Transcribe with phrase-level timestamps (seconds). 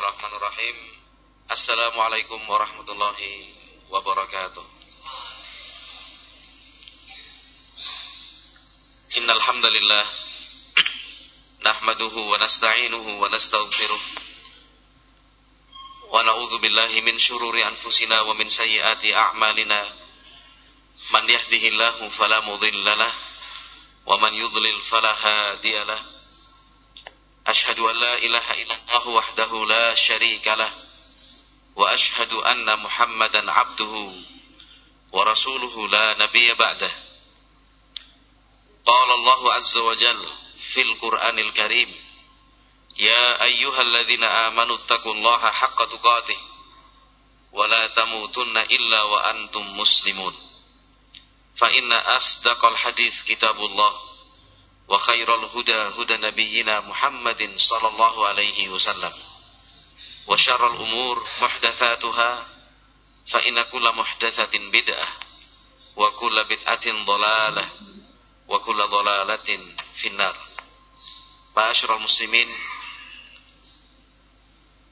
[0.00, 0.76] Bismillahirrahmanirrahim.
[1.52, 3.52] Assalamualaikum warahmatullahi
[3.92, 4.64] wabarakatuh.
[9.20, 10.06] Innal hamdalillah
[11.60, 14.02] nahmaduhu wa nasta'inuhu wa nastaghfiruh.
[16.08, 19.84] Wa na'udzu billahi min shururi anfusina wa min sayyiati a'malina.
[21.12, 23.12] Man yahdihillahu fala mudhillalah
[24.08, 26.19] wa man yudlil fala hadiyalah.
[27.46, 30.72] أشهد أن لا إله إلا الله وحده لا شريك له
[31.76, 34.12] وأشهد أن محمدا عبده
[35.12, 36.90] ورسوله لا نبي بعده.
[38.86, 41.94] قال الله عز وجل في القرآن الكريم
[42.96, 46.36] يا أيها الذين آمنوا اتقوا الله حق تقاته
[47.52, 50.36] ولا تموتن إلا وأنتم مسلمون.
[51.56, 54.09] فإن أصدق الحديث كتاب الله.
[54.89, 59.13] وخير الهدى هدى نبينا محمد صلى الله عليه وسلم
[60.27, 62.47] وشر الأمور محدثاتها
[63.27, 65.07] فإن كل محدثة بدعة
[65.95, 67.69] وكل بدعة ضلالة
[68.47, 69.49] وكل ضلالة
[69.93, 70.37] في النار
[71.57, 72.49] معاشر المسلمين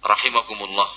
[0.05, 0.89] رحمكم الله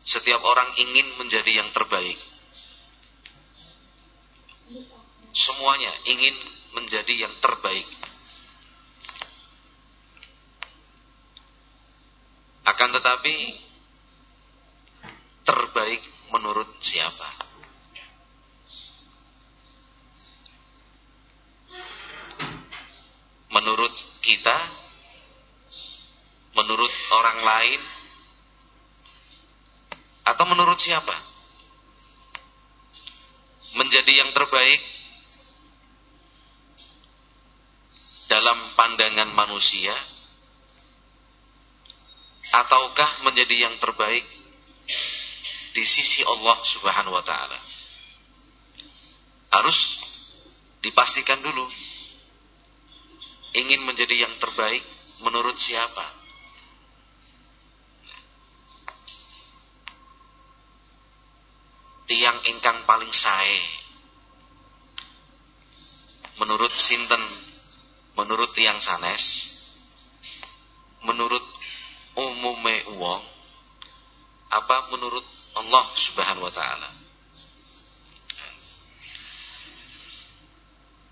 [0.00, 2.18] Setiap orang ingin menjadi yang terbaik
[5.35, 6.31] semuanya ingin
[6.71, 7.83] menjadi yang terbaik.
[12.63, 13.59] Akan tetapi
[15.43, 17.29] terbaik menurut siapa?
[23.51, 24.57] Menurut kita,
[26.55, 27.81] menurut orang lain,
[30.25, 31.15] atau menurut siapa?
[33.79, 34.81] Menjadi yang terbaik
[38.35, 39.95] dalam pandangan manusia
[42.51, 44.27] ataukah menjadi yang terbaik
[45.71, 47.55] di sisi Allah Subhanahu wa taala.
[49.55, 50.03] Harus
[50.83, 51.63] dipastikan dulu
[53.55, 54.83] ingin menjadi yang terbaik
[55.23, 56.03] menurut siapa?
[62.11, 63.63] Tiang ingkang paling sae
[66.35, 67.44] menurut sinten
[68.15, 69.53] menurut tiang sanes
[71.05, 71.43] menurut
[72.15, 73.23] umume uang
[74.49, 76.89] apa menurut Allah Subhanahu wa taala?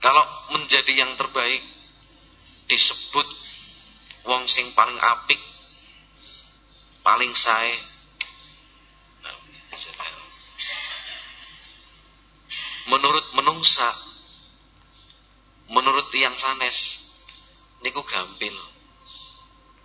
[0.03, 1.64] Kalau menjadi yang terbaik
[2.68, 3.28] disebut
[4.28, 5.40] wong sing paling apik
[7.03, 7.75] paling sae.
[12.88, 13.96] Menurut menungsa
[15.73, 17.01] menurut yang sanes
[17.81, 18.53] niku gampil.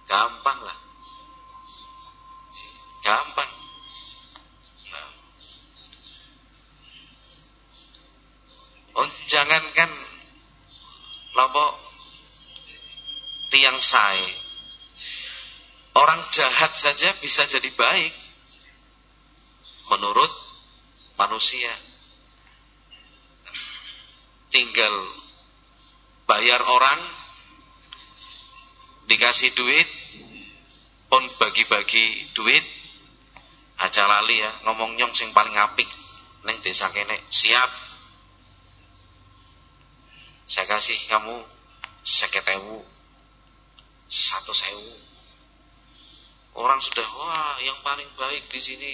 [0.04, 0.78] Gampang lah.
[3.04, 3.53] Gampang.
[4.93, 5.10] Nah.
[9.00, 9.91] oh jangankan
[11.37, 11.66] lopo
[13.49, 14.20] tiang sai
[15.97, 18.15] orang jahat saja bisa jadi baik
[19.88, 20.32] menurut
[21.16, 21.72] manusia.
[24.49, 25.28] Tinggal
[26.28, 27.00] bayar orang
[29.09, 29.89] dikasih duit
[31.09, 32.61] pun bagi-bagi duit
[33.81, 35.88] aja lali ya ngomong nyong sing paling apik
[36.44, 37.71] neng desa kene siap.
[40.49, 41.41] Saya kasih kamu
[42.05, 42.84] seketewu
[44.09, 44.93] satu sewu.
[46.56, 48.93] Orang sudah wah yang paling baik di sini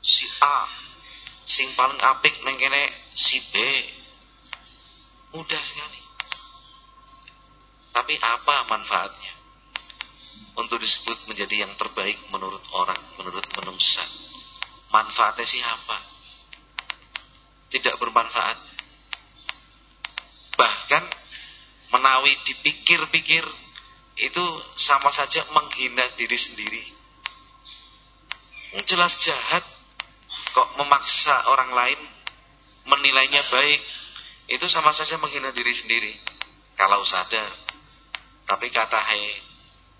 [0.00, 0.68] si A
[1.44, 3.56] sing paling apik neng kene si B
[5.36, 6.00] Mudah sekali.
[7.92, 9.32] Tapi apa manfaatnya?
[10.56, 14.02] Untuk disebut menjadi yang terbaik menurut orang, menurut manusia.
[14.88, 15.98] Manfaatnya siapa?
[17.68, 18.58] Tidak bermanfaat.
[20.56, 21.04] Bahkan
[21.92, 23.44] menawi dipikir-pikir
[24.18, 24.44] itu
[24.74, 26.82] sama saja menghina diri sendiri.
[28.88, 29.62] Jelas jahat
[30.52, 32.00] kok memaksa orang lain
[32.88, 33.80] menilainya baik
[34.48, 36.12] itu sama saja menghina diri sendiri
[36.72, 37.52] kalau sadar.
[38.48, 39.24] Tapi kata hai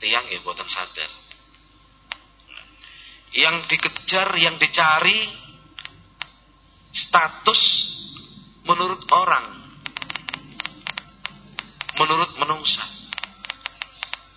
[0.00, 1.10] tiang ya buatan sadar.
[3.36, 5.20] Yang dikejar, yang dicari
[6.88, 7.60] status
[8.64, 9.44] menurut orang,
[12.00, 12.88] menurut menungsa.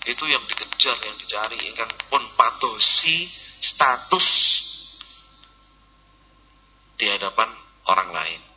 [0.04, 3.32] Itu yang dikejar, yang dicari, ingkang pun padosi
[3.64, 4.28] status
[7.00, 7.48] di hadapan
[7.88, 8.51] orang lain.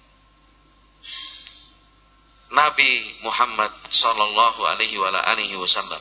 [2.55, 6.01] Nabi Muhammad sallallahu alaihi wa alihi wasallam.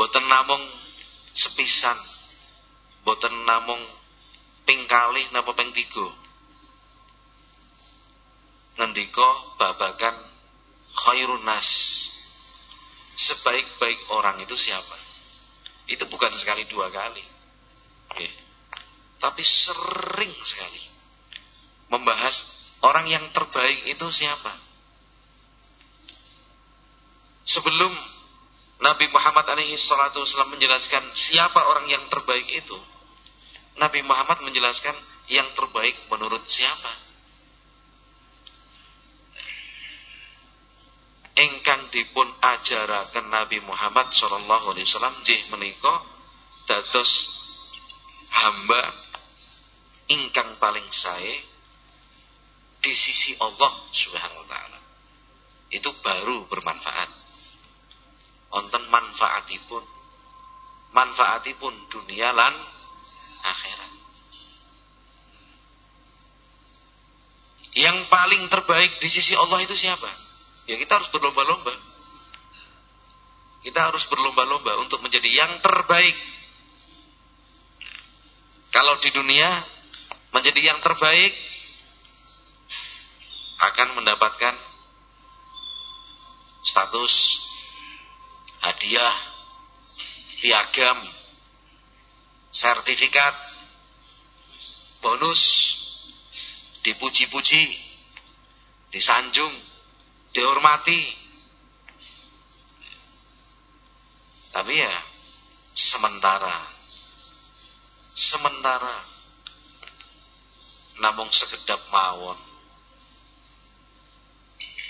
[0.00, 0.64] Boten namung
[1.36, 1.96] sepisan,
[3.04, 3.84] boten namung
[4.64, 6.08] ping kalih napa ping tiga.
[8.80, 9.28] Ngendika
[9.60, 10.16] babagan
[10.96, 11.68] khairun nas.
[13.16, 14.96] Sebaik-baik orang itu siapa?
[15.88, 17.24] Itu bukan sekali dua kali.
[18.12, 18.28] Oke.
[19.16, 20.84] Tapi sering sekali
[21.88, 24.52] membahas orang yang terbaik itu siapa.
[27.46, 27.94] Sebelum
[28.82, 32.76] Nabi Muhammad alaihi salatu wasallam menjelaskan siapa orang yang terbaik itu,
[33.78, 34.92] Nabi Muhammad menjelaskan
[35.32, 36.92] yang terbaik menurut siapa.
[41.36, 46.00] Engkang dipun ajaraken Nabi Muhammad sallallahu alaihi wasallam jih menika
[46.64, 47.28] dados
[48.32, 48.92] hamba
[50.08, 51.55] ingkang paling sae
[52.86, 54.78] di sisi Allah Subhanahu wa taala.
[55.74, 57.10] Itu baru bermanfaat.
[58.54, 59.82] Wonten manfaatipun.
[60.94, 62.54] Manfaatipun dunia lan
[63.42, 63.92] akhirat.
[67.74, 70.08] Yang paling terbaik di sisi Allah itu siapa?
[70.70, 71.74] Ya kita harus berlomba-lomba.
[73.66, 76.14] Kita harus berlomba-lomba untuk menjadi yang terbaik.
[78.70, 79.50] Kalau di dunia
[80.30, 81.34] menjadi yang terbaik
[83.56, 84.54] akan mendapatkan
[86.66, 87.14] status
[88.60, 89.16] hadiah,
[90.42, 90.98] piagam,
[92.52, 93.32] sertifikat,
[95.00, 95.42] bonus,
[96.82, 97.64] dipuji-puji,
[98.90, 99.54] disanjung,
[100.34, 101.24] dihormati.
[104.50, 104.94] Tapi ya
[105.76, 106.64] sementara
[108.16, 109.04] sementara
[110.96, 112.45] namung sekedap mawon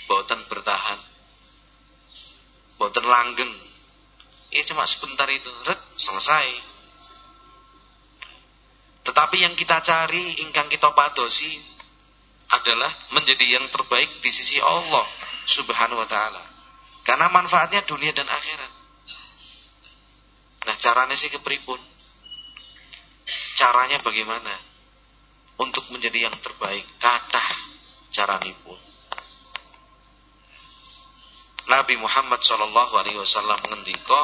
[0.07, 0.99] boten bertahan
[2.79, 3.51] boten langgeng
[4.49, 6.47] ya cuma sebentar itu ret selesai
[9.07, 11.77] tetapi yang kita cari ingkang kita padosi
[12.51, 15.07] adalah menjadi yang terbaik di sisi Allah
[15.47, 16.43] Subhanahu wa taala.
[17.07, 18.71] Karena manfaatnya dunia dan akhirat.
[20.67, 21.79] Nah, caranya sih kepripun?
[23.55, 24.59] Caranya bagaimana?
[25.55, 27.43] Untuk menjadi yang terbaik, kata
[28.11, 28.79] caranipun.
[31.67, 34.21] Nabi Muhammad Shallallahu alaihi wasallam ngendika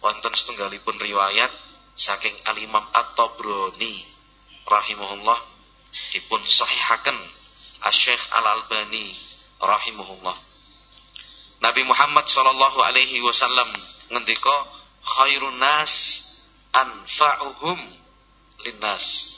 [0.00, 1.52] wonten setunggalipun riwayat
[1.92, 4.08] saking Al-Imam At-Tabrani
[4.64, 5.38] rahimahullah
[6.16, 7.16] dipun sahihaken
[7.84, 9.12] Asy-Syaikh Al-Albani
[9.60, 10.36] rahimahullah.
[11.58, 13.68] Nabi Muhammad sallallahu alaihi wasallam
[14.08, 14.54] ngendika
[15.02, 16.24] khairun nas
[16.72, 17.78] anfa'uhum
[18.64, 19.37] linnas.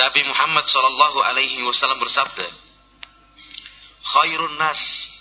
[0.00, 2.48] Nabi Muhammad sallallahu alaihi wasallam bersabda,
[4.00, 5.12] khairun nas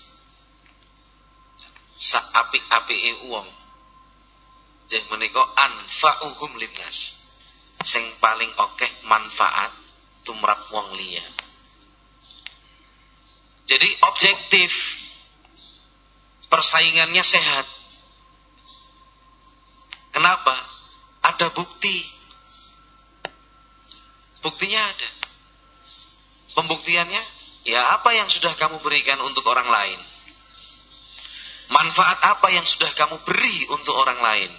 [1.99, 3.43] sa apik-apike wong.
[4.87, 7.19] Jeh menika anfa'uhum linnas.
[7.83, 9.75] Sing paling akeh manfaat
[10.23, 11.23] tumrap wong liya.
[13.67, 14.71] Jadi objektif
[16.49, 17.67] persaingannya sehat.
[20.09, 20.55] Kenapa?
[21.21, 22.01] Ada bukti.
[24.39, 25.09] Buktinya ada.
[26.56, 27.24] Pembuktiannya,
[27.68, 30.00] ya apa yang sudah kamu berikan untuk orang lain?
[31.69, 34.51] Manfaat apa yang sudah kamu beri untuk orang lain?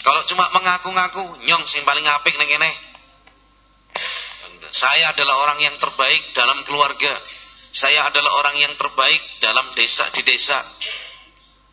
[0.00, 2.72] Kalau cuma mengaku-ngaku, nyong sing paling apik neng kene.
[4.72, 7.12] Saya adalah orang yang terbaik dalam keluarga.
[7.72, 10.60] Saya adalah orang yang terbaik dalam desa di desa.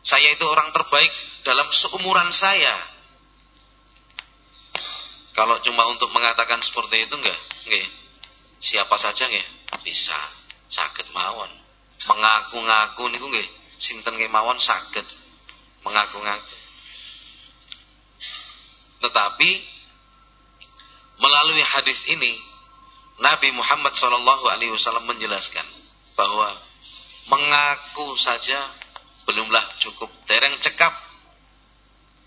[0.04, 1.12] Saya itu orang terbaik
[1.44, 2.76] dalam seumuran saya.
[5.34, 7.90] Kalau cuma untuk mengatakan seperti itu enggak, enggak.
[8.60, 9.48] Siapa saja enggak
[9.86, 10.18] bisa
[10.68, 11.50] sakit mawon.
[12.10, 15.08] Mengaku-ngaku niku enggak sinten kemawon saged
[15.88, 16.56] mengaku-ngaku.
[19.00, 19.52] Tetapi
[21.20, 22.36] melalui hadis ini
[23.24, 25.64] Nabi Muhammad Wasallam menjelaskan
[26.20, 26.56] bahwa
[27.32, 28.60] mengaku saja
[29.24, 30.12] belumlah cukup.
[30.28, 30.92] Dereng cekap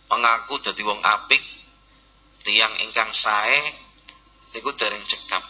[0.09, 1.41] mengaku jadi wong apik,
[2.43, 3.59] tiang ingkang sae,
[4.55, 5.43] niku dereng cekap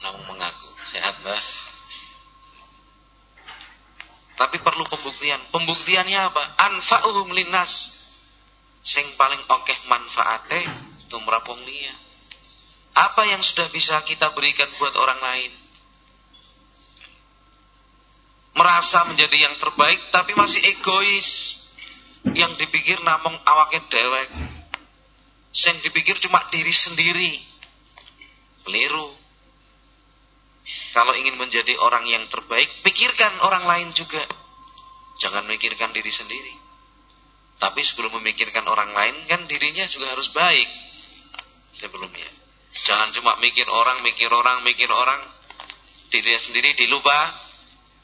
[0.00, 0.68] namun mengaku.
[0.90, 1.42] Sehat mbah.
[4.40, 5.40] Tapi perlu pembuktian.
[5.52, 6.42] Pembuktiannya apa?
[6.72, 8.00] Anfa'uhum linnas.
[8.80, 10.64] Sing paling okeh manfaate
[11.12, 11.92] tumrap wong liya.
[12.96, 15.52] Apa yang sudah bisa kita berikan buat orang lain?
[18.56, 21.60] Merasa menjadi yang terbaik tapi masih egois.
[22.32, 24.59] Yang dipikir namung awake dewek.
[25.50, 27.32] Sing dipikir cuma diri sendiri.
[28.62, 29.10] Keliru.
[30.94, 34.22] Kalau ingin menjadi orang yang terbaik, pikirkan orang lain juga.
[35.18, 36.54] Jangan mikirkan diri sendiri.
[37.60, 40.68] Tapi sebelum memikirkan orang lain, kan dirinya juga harus baik
[41.76, 42.30] sebelumnya.
[42.86, 45.20] Jangan cuma mikir orang, mikir orang, mikir orang,
[46.08, 47.36] dirinya sendiri dilupa,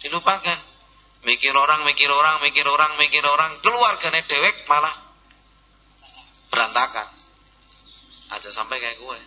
[0.03, 0.77] dilupakan.
[1.25, 4.95] Mikir orang, mikir orang, mikir orang, mikir orang, keluarganya dewek malah
[6.53, 7.16] berantakan.
[8.33, 9.19] Ada sampai kayak gue.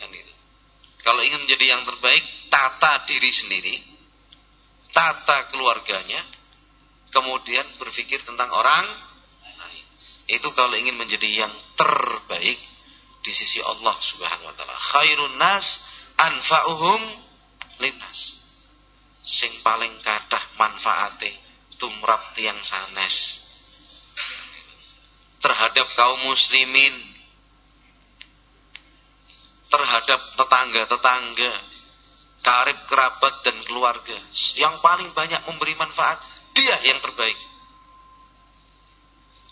[0.00, 0.34] Kan itu.
[1.04, 3.76] Kalau ingin menjadi yang terbaik, tata diri sendiri,
[4.88, 6.24] tata keluarganya,
[7.12, 8.88] kemudian berpikir tentang orang
[9.44, 9.86] lain.
[10.26, 12.56] Itu kalau ingin menjadi yang terbaik
[13.20, 14.76] di sisi Allah Subhanahu wa taala.
[14.76, 15.84] Khairun nas
[16.16, 17.00] anfa'uhum
[17.84, 18.44] linnas
[19.24, 21.32] sing paling kathah manfaate
[21.80, 23.44] tumrap tiang sanes
[25.40, 27.13] terhadap kaum muslimin
[29.74, 31.52] terhadap tetangga-tetangga
[32.46, 34.14] karib kerabat dan keluarga.
[34.54, 36.22] Yang paling banyak memberi manfaat
[36.54, 37.34] dia yang terbaik.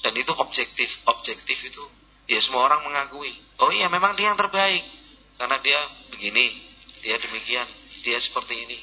[0.07, 1.83] Dan itu objektif objektif itu
[2.31, 3.35] ya semua orang mengakui.
[3.59, 4.83] Oh iya memang dia yang terbaik.
[5.43, 5.79] Karena dia
[6.15, 6.55] begini
[7.03, 7.67] dia demikian
[8.07, 8.79] dia seperti ini.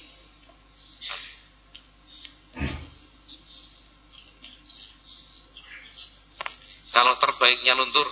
[6.91, 8.11] Kalau terbaiknya luntur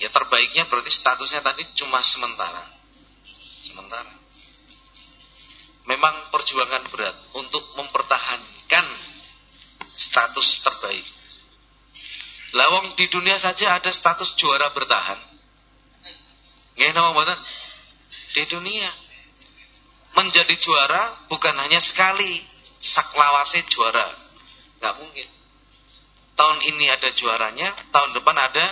[0.00, 2.64] Ya terbaiknya berarti statusnya tadi cuma sementara.
[3.60, 4.08] Sementara.
[5.84, 8.86] Memang perjuangan berat Untuk mempertahankan
[10.00, 11.04] Status terbaik.
[12.56, 15.20] Lawang di dunia saja ada status juara bertahan.
[16.80, 16.96] Nggih
[18.32, 18.88] Di dunia.
[20.16, 22.40] Menjadi juara bukan hanya sekali
[22.80, 24.08] saklawase juara.
[24.80, 25.28] Nggak mungkin.
[26.34, 28.66] Tahun ini ada juaranya tahun depan ada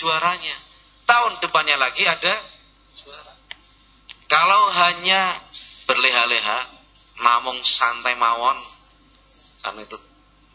[0.00, 0.56] juaranya.
[1.04, 2.40] Tahun depannya lagi ada
[2.96, 3.34] juara.
[4.24, 5.36] Kalau hanya
[5.84, 6.58] berleha-leha
[7.20, 8.56] namung santai mawon
[9.60, 10.00] kan itu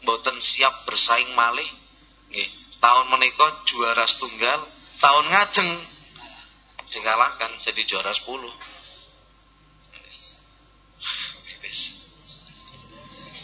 [0.01, 1.69] boten siap bersaing malih
[2.33, 2.49] nggih.
[2.81, 4.65] Tahun menika juara setunggal
[4.97, 5.69] tahun ngajeng
[6.89, 8.65] dikalahkan jadi juara 10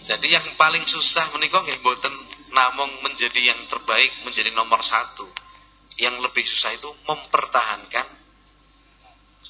[0.01, 2.11] Jadi yang paling susah menikah nggih mboten
[2.51, 5.23] namung menjadi yang terbaik, menjadi nomor satu.
[5.99, 8.07] Yang lebih susah itu mempertahankan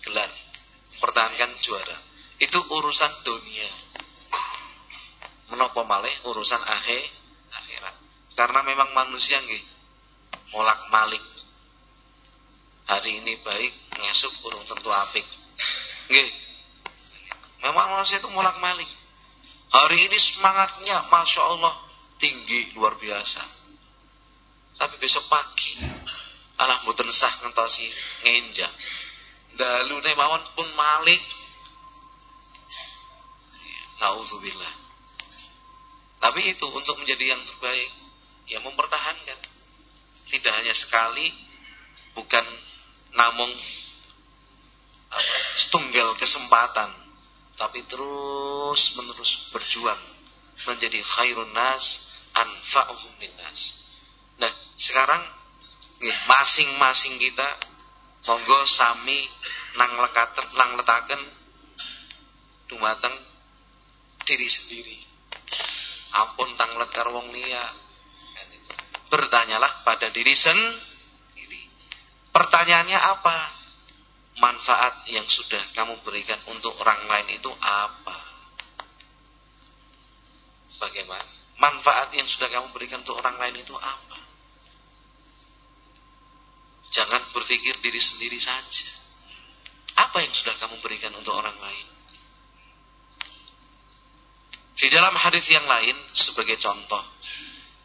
[0.01, 0.31] gelar,
[0.97, 1.97] mempertahankan juara.
[2.41, 3.69] Itu urusan dunia.
[5.53, 7.01] Menapa malih urusan akhir
[7.53, 7.95] akhirat.
[8.33, 9.61] Karena memang manusia nggih
[10.55, 11.21] molak-malik.
[12.89, 13.71] Hari ini baik,
[14.01, 15.23] ngesuk urung tentu apik.
[16.09, 16.29] Nggih.
[17.61, 18.89] Memang manusia itu molak-malik.
[19.71, 21.77] Hari ini semangatnya Masya Allah
[22.19, 23.39] tinggi luar biasa.
[24.81, 25.77] Tapi besok pagi
[26.61, 27.89] alah mboten sah ngentosi
[28.21, 28.73] ngenjang.
[29.57, 31.21] Dalu mawon pun malik.
[33.97, 34.73] Nauzubillah.
[36.21, 37.89] Tapi itu untuk menjadi yang terbaik,
[38.45, 39.39] ya mempertahankan.
[40.29, 41.33] Tidak hanya sekali,
[42.13, 42.45] bukan
[43.17, 43.51] namung
[45.11, 45.21] apa,
[45.59, 46.87] setunggal kesempatan
[47.59, 49.99] tapi terus menerus berjuang
[50.65, 53.85] menjadi khairun nas anfa'uhum linnas.
[54.39, 54.49] Nah,
[54.79, 55.21] sekarang
[56.01, 57.57] masing-masing kita
[58.25, 59.25] monggo sami
[59.77, 61.21] nang lekaten nang letaken
[62.69, 63.13] dumateng
[64.25, 64.97] diri sendiri.
[66.11, 67.65] Ampun tang lekar wong liya.
[69.11, 71.61] Bertanyalah pada diri sendiri.
[72.31, 73.61] Pertanyaannya apa?
[74.41, 78.17] manfaat yang sudah kamu berikan untuk orang lain itu apa?
[80.81, 81.29] Bagaimana?
[81.61, 84.10] Manfaat yang sudah kamu berikan untuk orang lain itu apa?
[86.91, 88.91] Jangan berpikir diri sendiri saja.
[89.95, 91.87] Apa yang sudah kamu berikan untuk orang lain?
[94.75, 96.99] Di dalam hadis yang lain sebagai contoh,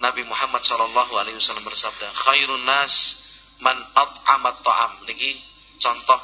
[0.02, 3.24] Nabi Muhammad SAW bersabda, "Khairun nas
[3.62, 5.38] man at'amat ta'am." Niki
[5.78, 6.20] contoh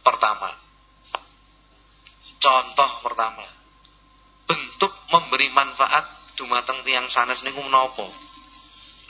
[0.00, 0.54] pertama.
[2.38, 3.44] Contoh pertama.
[4.48, 6.06] Bentuk memberi manfaat
[6.38, 8.06] dumateng tiang sanes niku menapa?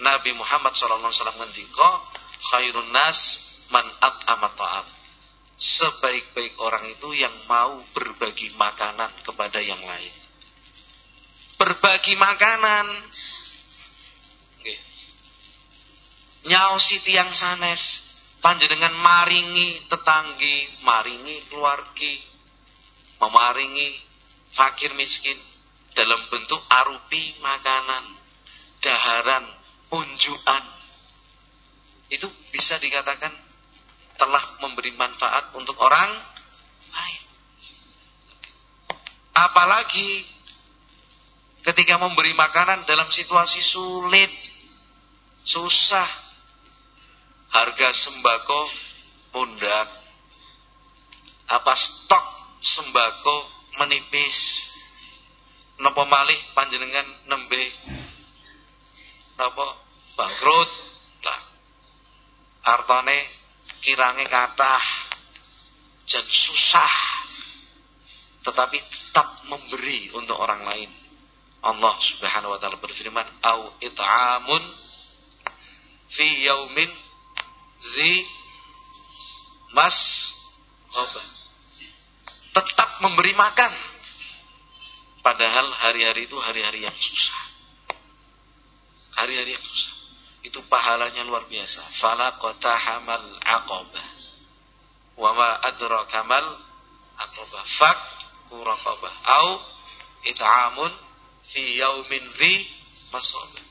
[0.00, 1.90] Nabi Muhammad sallallahu alaihi wasallam ngendika,
[2.42, 3.18] khairun nas
[3.74, 4.86] man at'ama ta'am.
[5.58, 10.14] Sebaik-baik orang itu yang mau berbagi makanan kepada yang lain.
[11.58, 12.86] Berbagi makanan.
[14.62, 14.80] Nggih.
[16.46, 22.22] Nyaosi tiang sanes panjenengan maringi tetanggi, maringi keluargi,
[23.18, 23.98] memaringi
[24.54, 25.36] fakir miskin
[25.94, 28.14] dalam bentuk arupi makanan.
[28.78, 29.42] daharan,
[29.90, 30.77] unjukan.
[32.08, 33.32] Itu bisa dikatakan
[34.18, 36.10] telah memberi manfaat untuk orang
[36.90, 37.22] lain.
[39.36, 40.26] Apalagi
[41.62, 44.32] ketika memberi makanan dalam situasi sulit,
[45.44, 46.08] susah,
[47.52, 48.60] harga sembako
[49.36, 49.88] mundak,
[51.46, 52.24] apa stok
[52.64, 53.36] sembako
[53.78, 54.66] menipis,
[55.78, 57.70] nopo malih panjenengan nembe.
[59.38, 59.78] Nopo
[60.18, 60.87] bangkrut
[62.64, 63.18] artane
[63.82, 64.84] kirange kathah
[66.08, 66.94] dan susah
[68.42, 70.90] tetapi tetap memberi untuk orang lain.
[71.58, 74.62] Allah Subhanahu wa taala berfirman au it'amun
[76.08, 76.88] fi yaumin
[77.82, 78.24] zi
[79.74, 80.30] mas
[80.94, 81.20] apa
[82.56, 83.72] tetap memberi makan.
[85.20, 87.36] Padahal hari-hari itu hari-hari yang susah.
[89.18, 89.97] Hari-hari yang susah
[90.48, 91.84] itu pahalanya luar biasa.
[91.92, 94.06] Fala hamal aqabah.
[95.20, 96.48] Wa ma adraka mal
[97.20, 97.62] aqabah.
[97.68, 97.98] Fak
[98.48, 99.60] kuraqabah au
[100.24, 100.92] it'amun
[101.44, 102.64] fi yaumin dhi
[103.12, 103.64] masabah.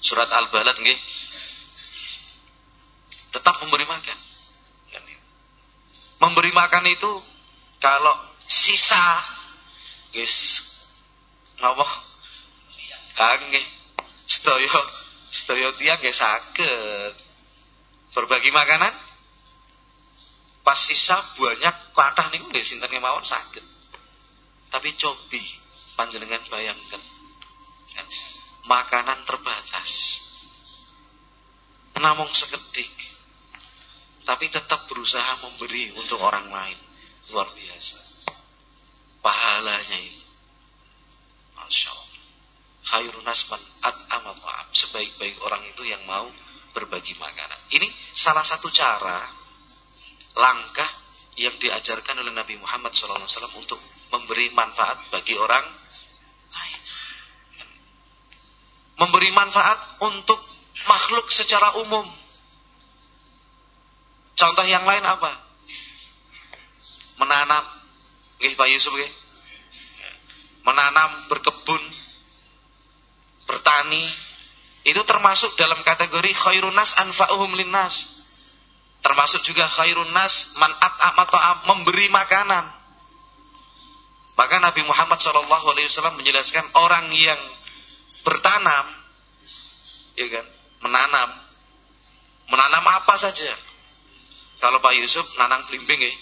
[0.00, 0.98] Surat al-balad nggih.
[3.36, 4.18] Tetap memberi makan.
[6.18, 7.12] Memberi makan itu
[7.78, 8.16] kalau
[8.48, 9.22] sisa
[10.10, 10.66] guys
[11.60, 11.86] napa
[13.52, 13.66] nggih.
[14.28, 14.82] Sedaya
[15.28, 17.14] sedaya nggih saged.
[18.12, 18.94] Berbagi makanan?
[20.64, 23.24] Pas sisa banyak kathah niku nggih sinten kemawon?
[23.24, 23.64] Saged.
[24.68, 25.40] Tapi cobi
[25.96, 27.00] panjenengan bayangkan.
[27.96, 28.06] Kan,
[28.68, 30.20] makanan terbatas.
[31.98, 33.08] Namun sekedik
[34.28, 36.76] tapi tetap berusaha memberi untuk orang lain.
[37.32, 37.96] Luar biasa.
[39.24, 40.26] Pahalanya itu.
[41.56, 41.97] Masya
[42.88, 44.32] khairun nasman at'ama.
[44.72, 46.28] Sebaik-baik orang itu yang mau
[46.72, 47.58] berbagi makanan.
[47.72, 49.24] Ini salah satu cara
[50.36, 50.88] langkah
[51.38, 53.24] yang diajarkan oleh Nabi Muhammad SAW
[53.58, 53.78] untuk
[54.10, 55.64] memberi manfaat bagi orang
[56.50, 56.80] lain.
[58.98, 60.38] Memberi manfaat untuk
[60.86, 62.06] makhluk secara umum.
[64.38, 65.30] Contoh yang lain apa?
[67.18, 67.64] Menanam.
[68.38, 68.94] Nggih Pak Yusuf.
[70.62, 71.47] Menanam, berkebun,
[73.68, 74.08] bertani
[74.88, 78.24] itu termasuk dalam kategori khairun nas anfa'uhum linnas.
[79.04, 82.64] Termasuk juga khairun nas man at'am memberi makanan.
[84.38, 87.36] Maka Nabi Muhammad SAW menjelaskan orang yang
[88.22, 88.86] bertanam,
[90.14, 90.46] ya kan,
[90.80, 91.30] menanam,
[92.48, 93.50] menanam apa saja.
[94.62, 96.12] Kalau Pak Yusuf nanam belimbing ya,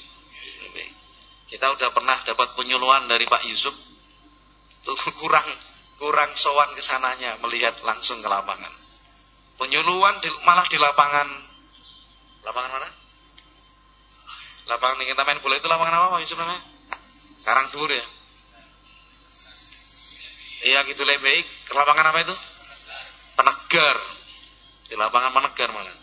[1.53, 3.77] kita udah pernah dapat penyuluhan dari Pak Yusuf,
[4.81, 5.45] itu kurang
[5.97, 8.73] kurang sowan ke sananya melihat langsung ke lapangan.
[9.57, 11.29] Penyuluhan di, malah di lapangan
[12.45, 12.89] lapangan mana?
[14.67, 16.63] Lapangan yang kita main bola itu lapangan apa Pak Yusuf namanya?
[17.43, 18.07] Karang Dur ya.
[20.67, 22.35] Iya gitu lebih ke lapangan apa itu?
[23.39, 23.97] Penegar.
[24.87, 25.97] Di lapangan Penegar malah.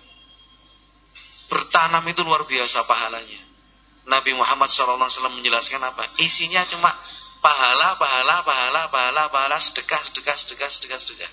[1.51, 3.41] Bertanam itu luar biasa pahalanya.
[4.03, 6.11] Nabi Muhammad SAW menjelaskan apa?
[6.19, 6.91] Isinya cuma
[7.43, 11.31] pahala, pahala, pahala, pahala, pahala, sedekah, sedekah, sedekah, sedekah, sedekah.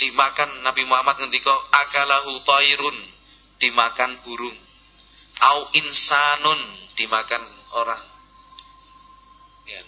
[0.00, 2.96] Dimakan Nabi Muhammad ngendika akalahu tairun,
[3.60, 4.56] dimakan burung.
[5.44, 6.60] Au insanun,
[6.96, 7.44] dimakan
[7.76, 8.00] orang.
[9.68, 9.84] Ya.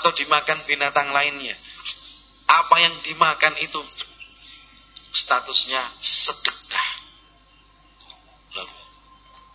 [0.00, 1.54] Atau dimakan binatang lainnya.
[2.48, 3.80] Apa yang dimakan itu
[5.12, 6.88] statusnya sedekah.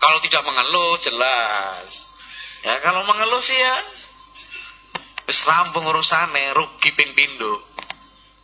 [0.02, 2.10] Kalau tidak mengeluh jelas.
[2.62, 4.01] Ya kalau mengeluh sih ya
[5.32, 7.56] Wis rampung urusane, rugi ping pindho.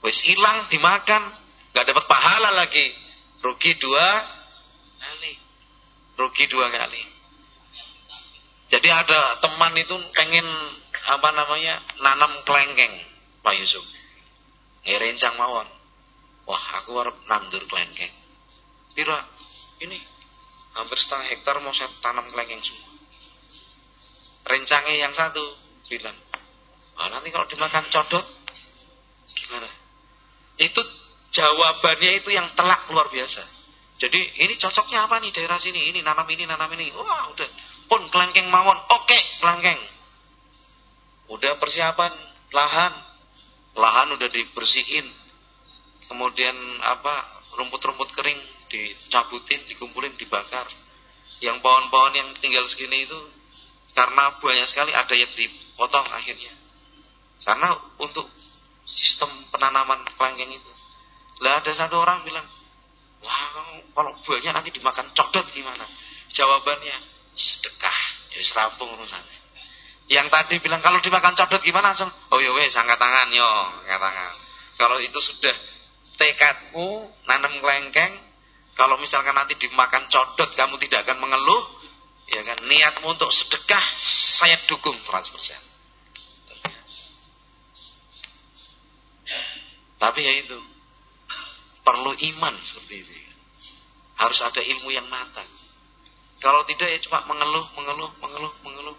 [0.08, 1.20] Wis ilang dimakan,
[1.76, 2.96] gak dapat pahala lagi.
[3.44, 4.08] Rugi dua
[4.96, 5.36] kali.
[6.16, 7.04] Rugi dua kali.
[8.72, 10.48] Jadi ada teman itu pengen
[11.12, 12.96] apa namanya nanam kelengkeng,
[13.44, 13.84] Pak Yusuf.
[14.88, 15.68] Rencang mawon.
[16.48, 18.16] Wah, aku harap nandur kelengkeng.
[18.96, 19.28] Pira?
[19.84, 20.00] Ini
[20.80, 22.96] hampir setengah hektar mau saya tanam kelengkeng semua.
[24.48, 25.44] Rencangnya yang satu
[25.92, 26.16] bilang,
[26.98, 28.26] Nah, nanti kalau dimakan codot
[29.38, 29.70] gimana?
[30.58, 30.82] Itu
[31.30, 33.46] jawabannya itu yang telak luar biasa.
[33.98, 35.90] Jadi ini cocoknya apa nih daerah sini?
[35.94, 36.94] Ini nanam ini, nanam ini.
[36.94, 37.50] Wah, udah.
[37.90, 38.78] Pun kelengkeng mawon.
[38.94, 39.78] Oke, kelengkeng.
[41.34, 42.14] Udah persiapan
[42.54, 42.94] lahan.
[43.78, 45.06] Lahan udah dibersihin.
[46.10, 47.42] Kemudian apa?
[47.58, 48.38] Rumput-rumput kering
[48.70, 50.70] dicabutin, dikumpulin, dibakar.
[51.42, 53.18] Yang pohon-pohon yang tinggal segini itu
[53.98, 56.54] karena banyak sekali ada yang dipotong akhirnya.
[57.44, 58.28] Karena untuk
[58.88, 60.72] sistem penanaman kelengkeng itu.
[61.44, 62.46] Lah ada satu orang bilang,
[63.22, 63.42] wah
[63.94, 65.86] kalau buahnya nanti dimakan codot gimana?
[66.34, 66.96] Jawabannya
[67.38, 68.00] sedekah,
[68.34, 69.38] ya serampung urusannya.
[70.08, 73.52] Yang tadi bilang kalau dimakan codot gimana langsung, oh ya wes angkat tangan yo,
[73.84, 74.34] angkat tangan.
[74.80, 75.56] Kalau itu sudah
[76.18, 78.14] tekadmu nanam kelengkeng,
[78.74, 81.64] kalau misalkan nanti dimakan codot kamu tidak akan mengeluh,
[82.32, 85.77] ya kan niatmu untuk sedekah saya dukung 100%.
[89.98, 90.58] Tapi ya itu
[91.82, 93.14] perlu iman seperti itu.
[94.18, 95.48] Harus ada ilmu yang matang.
[96.38, 98.98] Kalau tidak ya cuma mengeluh, mengeluh, mengeluh, mengeluh.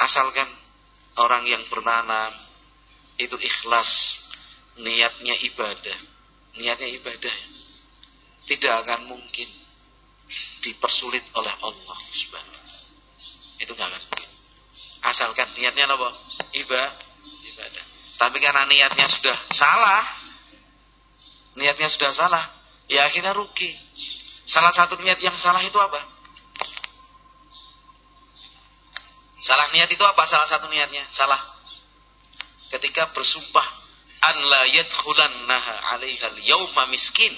[0.00, 0.48] Asalkan
[1.20, 2.32] orang yang bernanam
[3.20, 4.24] itu ikhlas,
[4.80, 5.98] niatnya ibadah,
[6.56, 7.36] niatnya ibadah
[8.48, 9.48] tidak akan mungkin
[10.58, 12.58] dipersulit oleh Allah Subhanahu
[13.62, 14.30] Itu nggak akan mungkin.
[15.06, 16.08] Asalkan niatnya apa?
[16.56, 16.90] Ibadah,
[17.46, 17.84] ibadah.
[18.20, 20.04] Tapi karena niatnya sudah salah,
[21.56, 22.44] niatnya sudah salah,
[22.84, 23.72] ya akhirnya rugi.
[24.44, 26.04] Salah satu niat yang salah itu apa?
[29.40, 30.28] Salah niat itu apa?
[30.28, 31.40] Salah satu niatnya salah.
[32.68, 33.64] Ketika bersumpah
[34.20, 37.32] an la yadkhulannaha 'alaiha al-yauma miskin.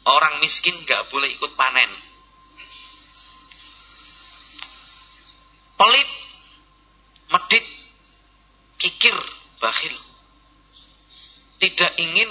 [0.00, 1.90] Orang miskin gak boleh ikut panen.
[5.76, 6.10] Pelit,
[7.28, 7.66] medit,
[8.80, 9.12] kikir,
[9.60, 9.94] bakhil.
[11.60, 12.30] Tidak ingin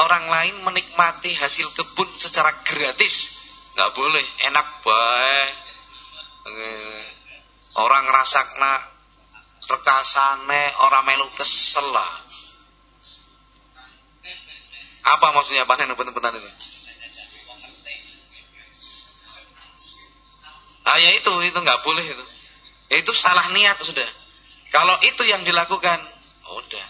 [0.00, 3.36] orang lain menikmati hasil kebun secara gratis.
[3.76, 5.52] Nggak boleh, enak baik.
[7.76, 8.88] Orang rasakna
[9.68, 11.92] rekasane orang melu kesel.
[15.02, 16.52] Apa maksudnya panen benar-benar ini?
[20.82, 22.24] Ah ya itu, itu nggak boleh itu.
[22.92, 24.08] Itu salah niat sudah.
[24.68, 26.00] Kalau itu yang dilakukan,
[26.58, 26.86] udah.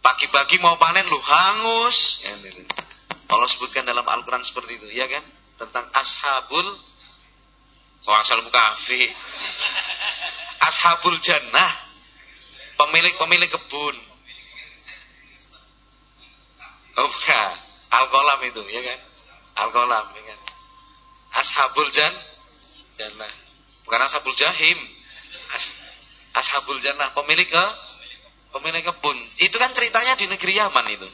[0.00, 2.24] Pagi-pagi mau panen lu hangus.
[2.24, 2.64] Ya, gitu.
[3.30, 5.24] Allah sebutkan dalam Al-Quran seperti itu, ya kan?
[5.60, 6.66] Tentang ashabul
[8.08, 9.12] Oh asal kafi.
[10.64, 11.72] Ashabul jannah.
[12.80, 13.96] Pemilik-pemilik kebun.
[16.96, 17.52] Oh bukan.
[17.90, 19.00] Al-Qalam itu, ya kan?
[19.66, 20.38] Al-Qalam, ya kan?
[21.30, 22.14] Ashabul jan
[22.96, 23.32] jannah.
[23.84, 24.78] Bukan ashabul jahim.
[25.54, 25.64] As
[26.40, 27.64] ashabul jannah, pemilik ke
[28.50, 29.18] pemilik kebun.
[29.38, 31.08] Itu kan ceritanya di negeri Yaman itu.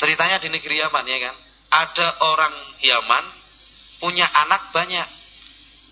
[0.00, 1.36] Ceritanya di negeri Yaman ya kan.
[1.68, 3.24] Ada orang Yaman
[4.00, 5.08] punya anak banyak.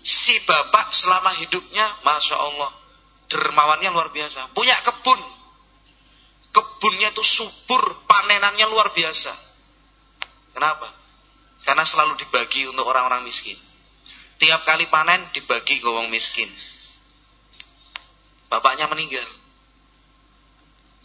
[0.01, 2.71] Si bapak selama hidupnya, masya Allah,
[3.27, 4.55] dermawannya luar biasa.
[4.55, 5.19] Punya kebun,
[6.55, 9.35] kebunnya itu subur, panenannya luar biasa.
[10.55, 10.87] Kenapa?
[11.59, 13.59] Karena selalu dibagi untuk orang-orang miskin.
[14.39, 16.47] Tiap kali panen dibagi ke orang miskin.
[18.47, 19.27] Bapaknya meninggal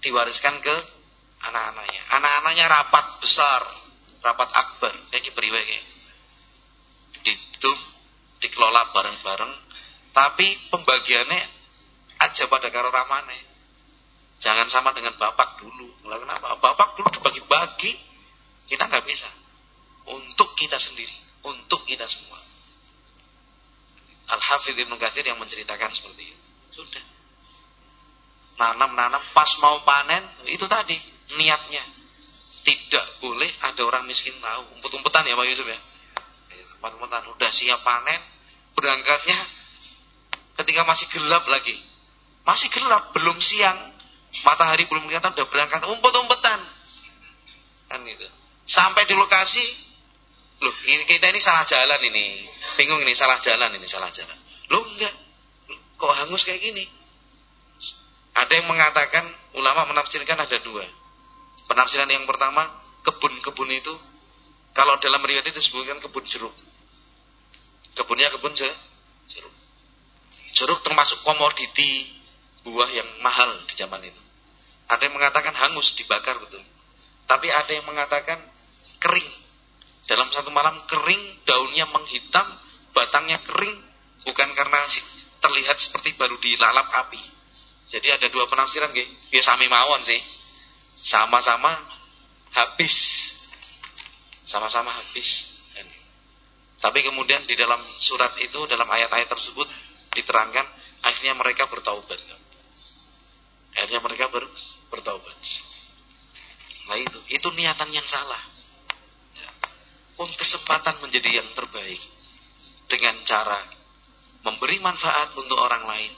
[0.02, 0.74] diwariskan ke
[1.46, 2.02] anak-anaknya.
[2.10, 3.62] Anak-anaknya rapat besar,
[4.20, 5.86] rapat akbar, kayak beriwe kayak.
[7.22, 7.78] Ditum,
[8.42, 9.52] dikelola bareng-bareng,
[10.10, 11.42] tapi pembagiannya
[12.18, 13.38] aja pada karo ramane.
[14.42, 15.86] Jangan sama dengan bapak dulu.
[16.10, 16.58] Lah kenapa?
[16.58, 17.94] Bapak dulu dibagi-bagi,
[18.66, 19.30] kita nggak bisa.
[20.10, 21.14] Untuk kita sendiri,
[21.46, 22.42] untuk kita semua.
[24.34, 26.46] Al-Hafidh Ibnu Katsir yang menceritakan seperti itu.
[26.74, 27.11] Sudah
[28.62, 30.94] nanam-nanam pas mau panen itu tadi
[31.34, 31.82] niatnya.
[32.62, 35.78] Tidak boleh ada orang miskin tahu umpet-umpetan ya Pak Yusuf ya?
[36.78, 37.26] Umpet-umpetan.
[37.34, 38.22] Udah siap panen
[38.78, 39.34] berangkatnya
[40.62, 41.74] ketika masih gelap lagi.
[42.46, 43.90] Masih gelap belum siang.
[44.46, 46.62] Matahari belum kelihatan udah berangkat umpet-umpetan.
[47.90, 48.24] Kan itu
[48.62, 49.60] sampai di lokasi
[50.62, 52.46] loh ini kita ini salah jalan ini.
[52.78, 54.38] Bingung ini salah jalan ini salah jalan.
[54.70, 55.12] Loh enggak.
[55.98, 57.01] Kok hangus kayak gini
[58.32, 60.84] ada yang mengatakan ulama menafsirkan ada dua.
[61.68, 62.64] Penafsiran yang pertama,
[63.04, 63.92] kebun-kebun itu
[64.72, 66.54] kalau dalam riwayat itu disebutkan kebun jeruk.
[67.92, 69.54] Kebunnya kebun jeruk.
[70.52, 72.08] Jeruk termasuk komoditi
[72.64, 74.22] buah yang mahal di zaman itu.
[74.88, 76.60] Ada yang mengatakan hangus dibakar betul.
[77.28, 78.40] Tapi ada yang mengatakan
[79.00, 79.30] kering.
[80.08, 82.48] Dalam satu malam kering, daunnya menghitam,
[82.92, 83.76] batangnya kering,
[84.28, 84.84] bukan karena
[85.40, 87.41] terlihat seperti baru dilalap api
[87.88, 89.08] jadi ada dua penafsiran nggih.
[89.34, 90.20] Ya sami mawon sih.
[91.02, 91.72] Sama-sama
[92.54, 92.94] habis.
[94.46, 95.52] Sama-sama habis.
[96.82, 99.70] Tapi kemudian di dalam surat itu, dalam ayat-ayat tersebut
[100.18, 100.66] diterangkan
[101.06, 102.18] akhirnya mereka bertaubat.
[103.78, 104.50] Akhirnya mereka ber,
[104.90, 105.36] bertaubat.
[106.90, 108.42] Nah itu, itu niatan yang salah.
[109.38, 109.50] Ya.
[110.18, 112.02] Pun kesempatan menjadi yang terbaik
[112.90, 113.62] dengan cara
[114.42, 116.12] memberi manfaat untuk orang lain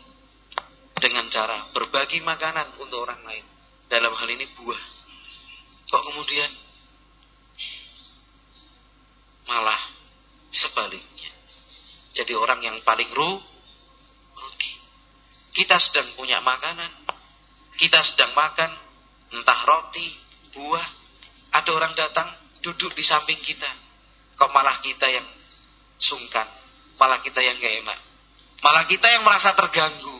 [1.05, 3.45] dengan cara berbagi makanan untuk orang lain.
[3.85, 4.83] dalam hal ini buah.
[5.93, 6.49] Kok kemudian
[9.45, 9.77] malah
[10.49, 11.31] sebaliknya.
[12.17, 13.37] Jadi orang yang paling ru
[14.35, 14.73] rugi.
[15.53, 16.88] Kita sedang punya makanan,
[17.77, 18.73] kita sedang makan
[19.37, 20.09] entah roti,
[20.57, 20.87] buah,
[21.53, 22.33] ada orang datang
[22.64, 23.69] duduk di samping kita.
[24.40, 25.29] Kok malah kita yang
[26.01, 26.49] sungkan,
[26.97, 27.99] malah kita yang gak enak.
[28.64, 30.13] Malah kita yang merasa terganggu.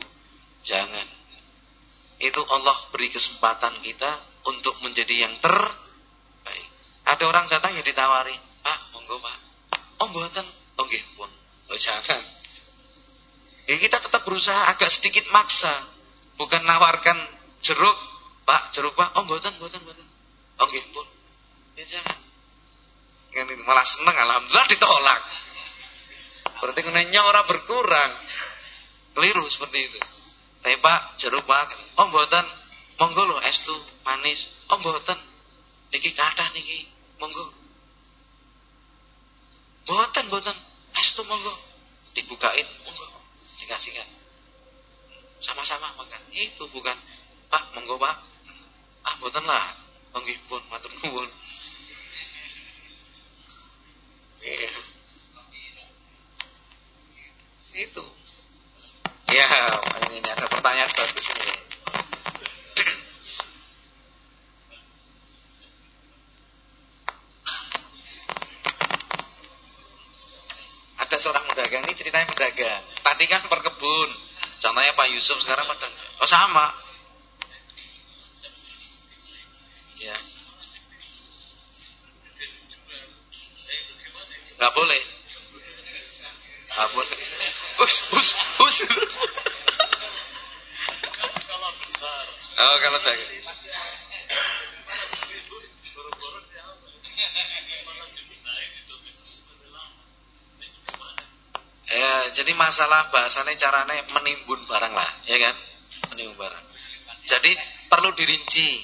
[0.65, 1.07] Jangan.
[2.19, 4.11] Itu Allah beri kesempatan kita
[4.49, 6.69] untuk menjadi yang terbaik.
[7.05, 8.33] Ada orang datang yang ditawari,
[8.65, 9.37] Pak, monggo Pak.
[10.01, 10.47] Oh, buatan.
[10.81, 11.29] Oh, nggih pun.
[11.69, 12.21] Oh, jangan.
[13.69, 15.73] Ya, kita tetap berusaha agak sedikit maksa.
[16.41, 17.17] Bukan nawarkan
[17.61, 17.99] jeruk,
[18.49, 19.21] Pak, jeruk Pak.
[19.21, 20.07] Oh, buatan, buatan, buatan.
[20.61, 21.07] Oh, nggih pun.
[21.77, 22.19] Ya jangan.
[23.35, 25.23] Kan itu malah seneng alhamdulillah ditolak.
[26.63, 28.13] Berarti kenanya orang berkurang.
[29.19, 30.01] Keliru seperti itu.
[30.65, 31.77] Tapi Pak, jeruk Pak.
[32.01, 32.49] Oh, buatan.
[32.97, 34.49] Monggo lo es tuh manis.
[34.73, 35.21] Oh, buatan.
[35.93, 36.89] Niki kathah niki.
[37.21, 37.53] Monggo.
[39.85, 40.57] Boten, boten.
[40.97, 41.53] Es tuh monggo.
[42.17, 43.05] Dibukain, monggo.
[43.61, 44.09] Dikasihkan.
[45.45, 46.23] Sama-sama makan.
[46.33, 46.97] Itu bukan.
[47.53, 48.17] Pak, monggo pak.
[49.05, 49.77] Ah, boten lah.
[50.17, 51.29] Monggo pun, matur nuwun.
[54.41, 54.73] Iya.
[57.85, 58.24] Itu.
[59.35, 59.51] Ya,
[60.15, 61.55] ini, ada pertanyaan bagus ini.
[70.95, 72.83] ada seorang pedagang ini ceritanya pedagang.
[73.03, 74.11] Tadi kan perkebun.
[74.63, 75.91] Contohnya Pak Yusuf sekarang pedagang.
[76.23, 76.71] Oh sama.
[79.99, 80.15] Ya.
[84.63, 85.03] Gak boleh.
[86.71, 87.19] Gak boleh.
[87.83, 88.29] Us, us,
[88.65, 88.77] us.
[92.55, 93.31] Oh kalau dagang.
[101.95, 105.55] Ya, jadi masalah bahasanya caranya menimbun barang lah, ya kan?
[106.11, 106.65] Menimbun barang.
[107.23, 107.55] Jadi
[107.87, 108.83] perlu dirinci,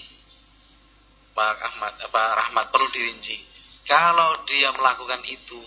[1.35, 3.35] Pak Ahmad, Pak Rahmat perlu dirinci.
[3.83, 5.59] Kalau dia melakukan itu,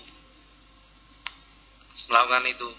[2.08, 2.70] melakukan itu,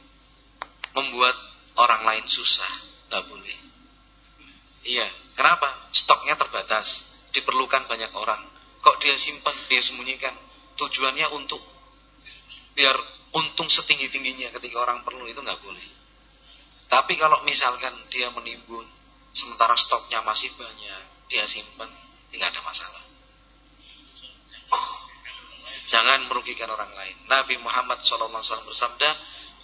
[0.94, 1.36] membuat
[1.74, 2.70] orang lain susah,
[3.10, 3.58] tak boleh.
[4.86, 5.90] Iya, kenapa?
[5.90, 7.02] Stoknya terbatas,
[7.34, 8.40] diperlukan banyak orang.
[8.84, 10.34] Kok dia simpan, dia sembunyikan?
[10.78, 11.62] Tujuannya untuk
[12.74, 12.94] biar
[13.34, 15.86] untung setinggi-tingginya ketika orang perlu itu nggak boleh.
[16.86, 18.86] Tapi kalau misalkan dia menimbun,
[19.34, 21.90] sementara stoknya masih banyak, dia simpan,
[22.30, 23.02] tidak ada masalah.
[25.84, 27.16] Jangan merugikan orang lain.
[27.26, 28.30] Nabi Muhammad SAW
[28.66, 29.10] bersabda,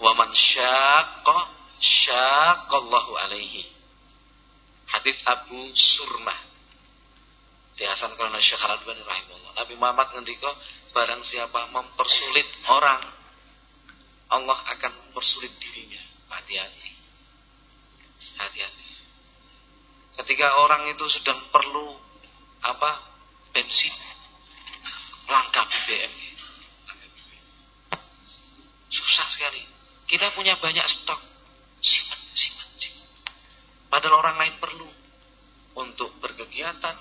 [0.00, 1.38] "Waman syaqqa
[1.78, 3.68] syaqqallahu alaihi."
[4.90, 6.50] Hadis Abu Surmah.
[7.78, 9.52] Dihasankan oleh Syekh Al-Albani rahimahullah.
[9.56, 10.50] Nabi Muhammad ngendika,
[10.92, 13.00] barang siapa mempersulit orang
[14.30, 16.02] Allah akan mempersulit dirinya.
[16.30, 16.90] Hati-hati.
[18.36, 18.88] Hati-hati.
[20.20, 21.96] Ketika orang itu sedang perlu
[22.60, 23.10] apa?
[23.50, 23.90] bensin,
[25.26, 26.14] langka BBM.
[28.86, 29.79] Susah sekali.
[30.10, 31.22] Kita punya banyak stok.
[31.78, 33.06] Simpan, simpan, simpan.
[33.86, 34.88] Padahal orang lain perlu
[35.78, 36.96] untuk berkegiatan,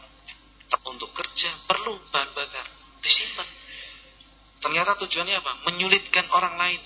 [0.85, 2.69] untuk kerja, perlu bahan bakar.
[3.01, 3.49] Disimpan.
[4.61, 5.51] Ternyata tujuannya apa?
[5.65, 6.81] Menyulitkan orang lain.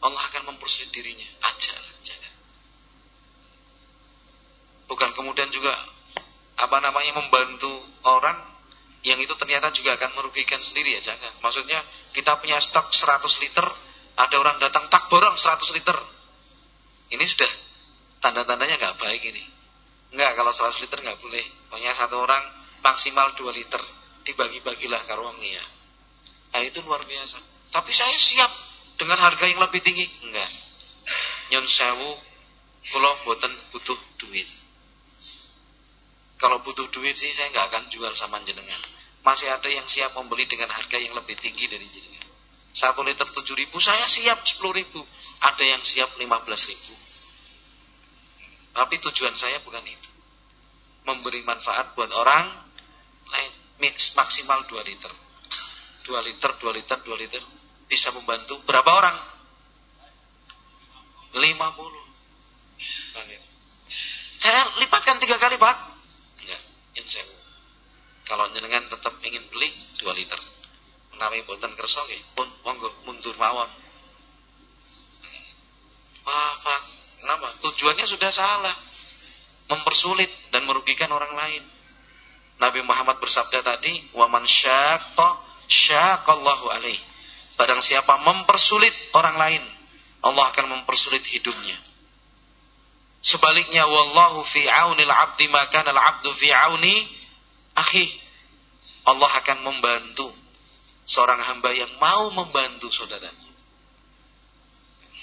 [0.00, 1.26] Allah akan mempersulit dirinya.
[1.44, 1.74] Aja,
[2.06, 2.32] jangan.
[4.86, 5.74] Bukan kemudian juga
[6.60, 7.72] apa namanya membantu
[8.06, 8.36] orang
[9.00, 11.32] yang itu ternyata juga akan merugikan sendiri ya jangan.
[11.40, 11.80] Maksudnya
[12.12, 13.66] kita punya stok 100 liter,
[14.20, 15.96] ada orang datang tak borong 100 liter.
[17.10, 17.50] Ini sudah
[18.20, 19.44] tanda-tandanya nggak baik ini.
[20.12, 21.44] Enggak, kalau 100 liter nggak boleh.
[21.70, 22.42] Pokoknya satu orang
[22.84, 23.82] maksimal 2 liter.
[24.26, 25.64] Dibagi-bagilah karuangnya.
[26.52, 27.40] Nah itu luar biasa.
[27.70, 28.52] Tapi saya siap
[29.00, 30.04] dengan harga yang lebih tinggi?
[30.26, 30.50] Enggak.
[31.50, 32.10] Nyon sewu
[32.90, 34.46] kalau buatan butuh duit.
[36.40, 38.80] Kalau butuh duit sih saya nggak akan jual sama jenengan.
[39.20, 42.19] Masih ada yang siap membeli dengan harga yang lebih tinggi dari jenengan.
[42.70, 45.02] Satu liter tujuh ribu, saya siap sepuluh ribu.
[45.40, 46.94] Ada yang siap lima belas ribu.
[48.70, 50.10] Tapi tujuan saya bukan itu.
[51.08, 52.46] Memberi manfaat buat orang
[53.30, 53.52] lain.
[53.82, 55.10] Mix maksimal dua liter.
[56.06, 57.42] Dua liter, dua liter, dua liter
[57.90, 59.18] bisa membantu berapa orang?
[61.34, 61.74] 50.
[64.40, 65.76] Saya lipatkan tiga kali pak.
[66.40, 66.62] Enggak,
[66.96, 67.20] insya
[68.24, 70.38] Kalau jenengan tetap ingin beli 2 liter.
[71.20, 72.00] Menawi boten kersa
[72.32, 73.68] pun monggo mundur mawon.
[76.24, 76.82] Pak,
[77.20, 77.44] kenapa?
[77.60, 78.72] Tujuannya sudah salah.
[79.68, 81.60] Mempersulit dan merugikan orang lain.
[82.56, 86.96] Nabi Muhammad bersabda tadi, "Wa man syaqqa syaqallahu alaih."
[87.60, 89.62] Barang siapa mempersulit orang lain,
[90.24, 91.76] Allah akan mempersulit hidupnya.
[93.20, 97.04] Sebaliknya, wallahu fi aunil 'abdi maka al-'abdu fi auni
[97.76, 98.08] akhi.
[99.04, 100.39] Allah akan membantu
[101.10, 103.50] seorang hamba yang mau membantu saudaranya.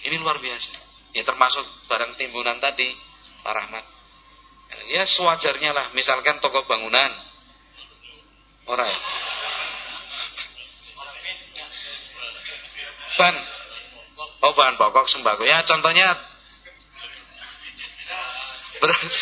[0.03, 0.75] Ini luar biasa.
[1.15, 2.91] Ya termasuk barang timbunan tadi,
[3.39, 3.85] Pak Rahmat.
[4.91, 7.07] Ya sewajarnya lah, misalkan toko bangunan.
[8.67, 8.99] Orang ya.
[13.15, 13.35] Ban.
[14.43, 15.47] Oh bahan pokok sembako.
[15.47, 16.11] Ya contohnya
[18.83, 19.15] beras.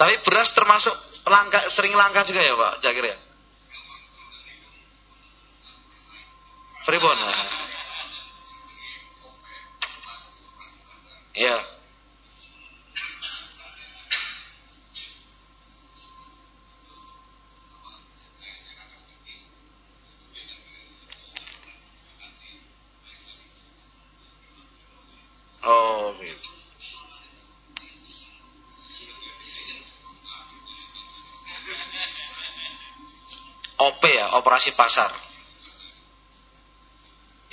[0.00, 0.96] Tapi beras termasuk
[1.28, 3.16] langka, sering langka juga ya Pak Jakir ya?
[6.86, 7.18] Pribon.
[11.34, 11.58] Ya.
[25.66, 26.48] Oh, gitu.
[33.76, 35.10] OP ya, operasi pasar.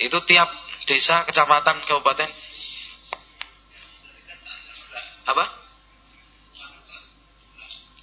[0.04, 0.52] Itu tiap
[0.84, 2.28] desa, kecamatan, kabupaten.
[5.24, 5.44] Apa?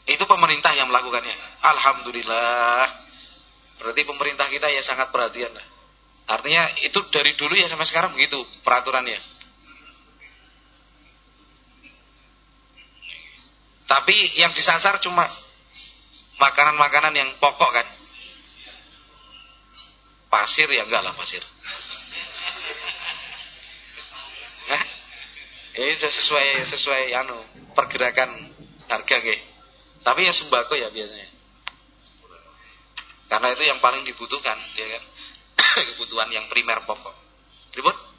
[0.10, 1.62] Itu pemerintah yang melakukannya.
[1.62, 2.90] Alhamdulillah.
[3.78, 5.54] Berarti pemerintah kita ya sangat perhatian.
[6.26, 9.22] Artinya itu dari dulu ya sampai sekarang begitu peraturannya.
[13.86, 15.30] Tapi yang disasar cuma
[16.42, 17.88] makanan-makanan yang pokok kan.
[20.32, 21.44] Pasir ya enggak lah pasir.
[25.82, 27.38] Ini sudah sesuai sesuai anu
[27.74, 28.30] pergerakan
[28.86, 29.42] harga nggih.
[30.06, 31.30] Tapi ya sembako ya biasanya.
[33.26, 35.04] Karena itu yang paling dibutuhkan, ya kan?
[35.96, 37.16] Kebutuhan yang primer pokok.
[37.74, 38.11] Ribut?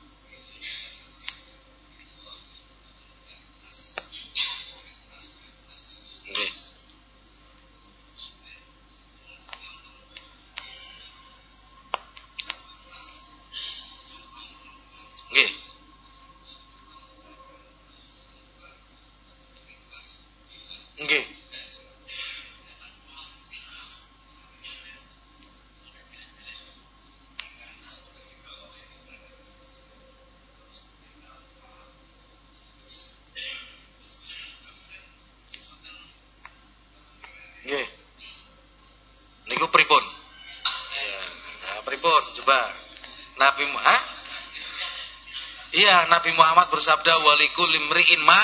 [45.82, 48.38] Iya, Nabi Muhammad bersabda walikul limri'in ma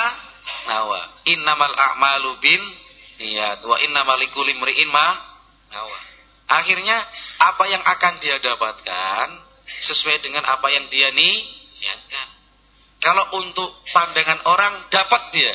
[0.66, 1.22] nawa.
[1.22, 2.58] Innamal a'malu bin
[3.22, 5.14] niyat wa innamal likulli imri'in ma
[5.70, 5.98] nawa.
[6.50, 6.98] Akhirnya
[7.38, 9.38] apa yang akan dia dapatkan
[9.70, 12.28] sesuai dengan apa yang dia niatkan.
[12.98, 15.54] Kalau untuk pandangan orang dapat dia.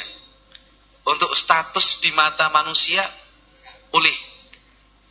[1.03, 3.03] Untuk status di mata manusia
[3.91, 4.15] ulih.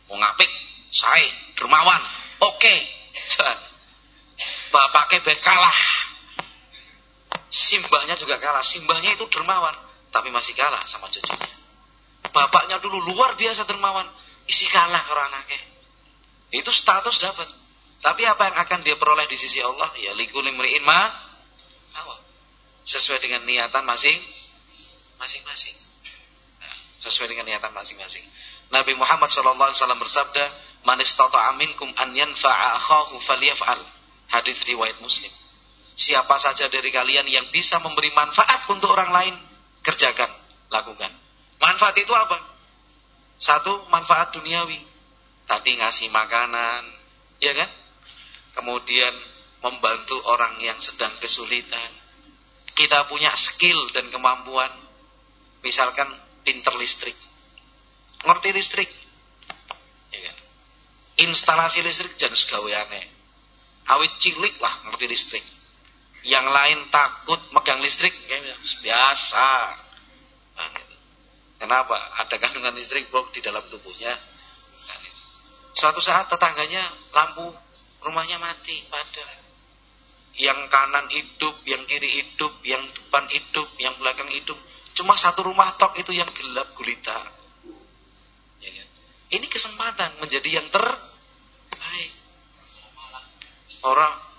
[0.09, 0.49] Mau ngapik,
[0.89, 2.01] saya dermawan.
[2.49, 2.65] Oke.
[2.65, 2.79] Okay.
[4.73, 5.92] Bapaknya kalah
[7.53, 8.65] Simbahnya juga kalah.
[8.65, 9.77] Simbahnya itu dermawan,
[10.09, 11.53] tapi masih kalah sama cucunya.
[12.33, 14.09] Bapaknya dulu luar biasa dermawan,
[14.49, 15.61] isi kalah ke anaknya.
[16.49, 17.45] Itu status dapat.
[18.01, 19.93] Tapi apa yang akan dia peroleh di sisi Allah?
[20.01, 21.21] Ya likul imri'in ma
[22.83, 24.19] Sesuai dengan niatan masing
[25.23, 25.75] masing-masing.
[26.59, 28.27] Nah, sesuai dengan niatan masing-masing.
[28.75, 30.43] Nabi Muhammad SAW bersabda,
[30.83, 33.79] "Man istata'a minkum an yanfa'a akhahu falyaf'al."
[34.35, 35.31] Hadis riwayat Muslim.
[35.93, 39.35] Siapa saja dari kalian yang bisa memberi manfaat untuk orang lain,
[39.85, 40.29] kerjakan,
[40.73, 41.13] lakukan.
[41.61, 42.41] Manfaat itu apa?
[43.37, 44.81] Satu, manfaat duniawi.
[45.45, 46.81] Tadi ngasih makanan,
[47.37, 47.69] ya kan?
[48.57, 49.13] Kemudian
[49.61, 51.93] membantu orang yang sedang kesulitan.
[52.73, 54.73] Kita punya skill dan kemampuan.
[55.61, 56.09] Misalkan
[56.41, 57.15] pinter listrik.
[58.25, 58.89] Ngerti listrik?
[60.09, 60.37] Ya kan?
[61.29, 63.13] Instalasi listrik jangan segaweane.
[63.93, 65.45] Awit cilik lah ngerti listrik
[66.23, 68.15] yang lain takut megang listrik
[68.79, 69.49] biasa.
[70.55, 70.95] Nah, gitu.
[71.59, 71.97] kenapa?
[72.23, 74.15] Ada kandungan listrik bom di dalam tubuhnya.
[74.87, 75.19] Nah, gitu.
[75.75, 77.51] suatu saat tetangganya lampu
[78.07, 79.27] rumahnya mati padam.
[80.33, 84.57] Yang kanan hidup yang kiri hidup yang depan hidup yang belakang hidup.
[84.97, 87.19] Cuma satu rumah tok itu yang gelap gulita.
[88.63, 88.87] Ya kan?
[89.33, 92.11] ini kesempatan menjadi yang terbaik.
[93.83, 94.32] Orang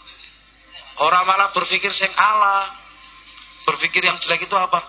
[1.00, 2.70] Orang malah berpikir sing Allah.
[3.66, 4.84] Berpikir yang jelek itu apa?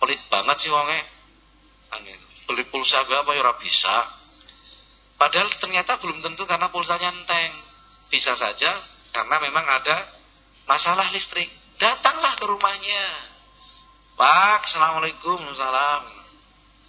[0.00, 1.00] Pelit banget sih wonge.
[2.48, 4.08] Beli pulsa apa ya bisa.
[5.20, 7.52] Padahal ternyata belum tentu karena pulsanya enteng.
[8.08, 8.72] Bisa saja
[9.12, 10.08] karena memang ada
[10.64, 11.48] masalah listrik.
[11.76, 13.04] Datanglah ke rumahnya.
[14.16, 16.04] Pak, Assalamualaikum, Salam.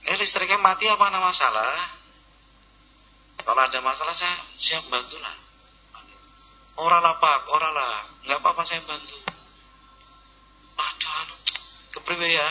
[0.03, 1.79] Eh listriknya mati apa ada masalah?
[3.43, 5.15] Kalau ada masalah saya siap bantu
[6.73, 6.81] lah.
[6.81, 7.95] Orang lah pak, orang lah.
[8.25, 9.17] Nggak apa-apa saya bantu.
[10.77, 11.39] Aduh,
[11.93, 12.49] kepriwe ya?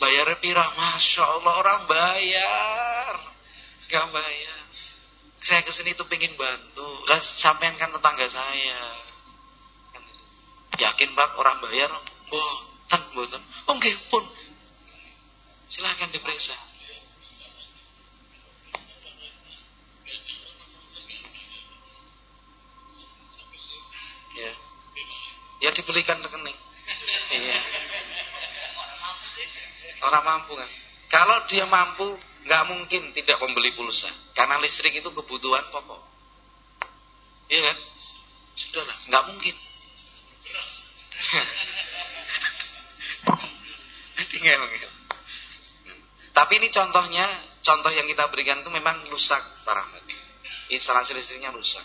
[0.00, 3.20] Bayar pirah, masya Allah orang bayar,
[3.84, 4.60] nggak bayar.
[5.44, 8.80] Saya ke sini tuh pengen bantu, lah sampean kan tetangga saya.
[10.80, 11.92] Yakin pak orang bayar?
[12.32, 13.42] Boten, boten.
[13.68, 14.24] Nggih pun.
[15.68, 16.56] Silahkan diperiksa.
[24.40, 24.52] Ya.
[25.60, 26.56] Ya dibelikan rekening.
[27.30, 27.58] Iya.
[30.00, 30.70] Orang mampu kan.
[31.12, 32.16] Kalau dia mampu,
[32.48, 34.08] nggak mungkin tidak membeli pulsa.
[34.32, 36.00] Karena listrik itu kebutuhan pokok.
[37.52, 37.76] Iya kan?
[38.56, 39.54] Sudahlah, nggak mungkin.
[44.30, 44.62] Tinggal,
[46.30, 47.26] Tapi ini contohnya,
[47.60, 50.06] contoh yang kita berikan itu memang rusak, Rahmat.
[50.70, 51.82] Instalasi listriknya rusak.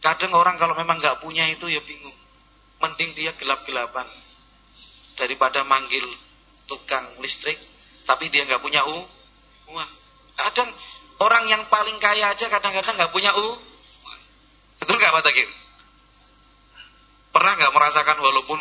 [0.00, 2.16] Kadang orang kalau memang nggak punya itu ya bingung.
[2.80, 4.08] Mending dia gelap-gelapan
[5.20, 6.08] daripada manggil
[6.64, 7.60] tukang listrik
[8.08, 9.04] tapi dia nggak punya u
[9.70, 9.90] uang.
[10.40, 10.72] Kadang
[11.20, 13.60] orang yang paling kaya aja kadang-kadang nggak punya u.
[14.80, 15.48] Betul nggak Pak Takir?
[17.30, 18.60] Pernah nggak merasakan walaupun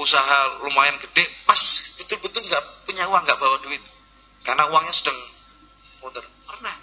[0.00, 1.60] usaha lumayan gede, pas
[2.00, 3.80] betul-betul nggak punya uang, nggak bawa duit,
[4.42, 5.16] karena uangnya sedang
[6.00, 6.24] muter.
[6.48, 6.74] Pernah?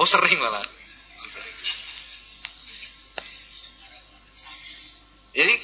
[0.00, 0.64] Oh sering malah.
[5.30, 5.54] Jadi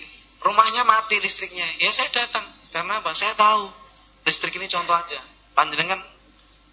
[0.41, 3.11] rumahnya mati listriknya, ya saya datang karena apa?
[3.17, 3.87] Saya tahu
[4.27, 5.23] Listrik ini contoh aja.
[5.55, 6.03] Panjenengan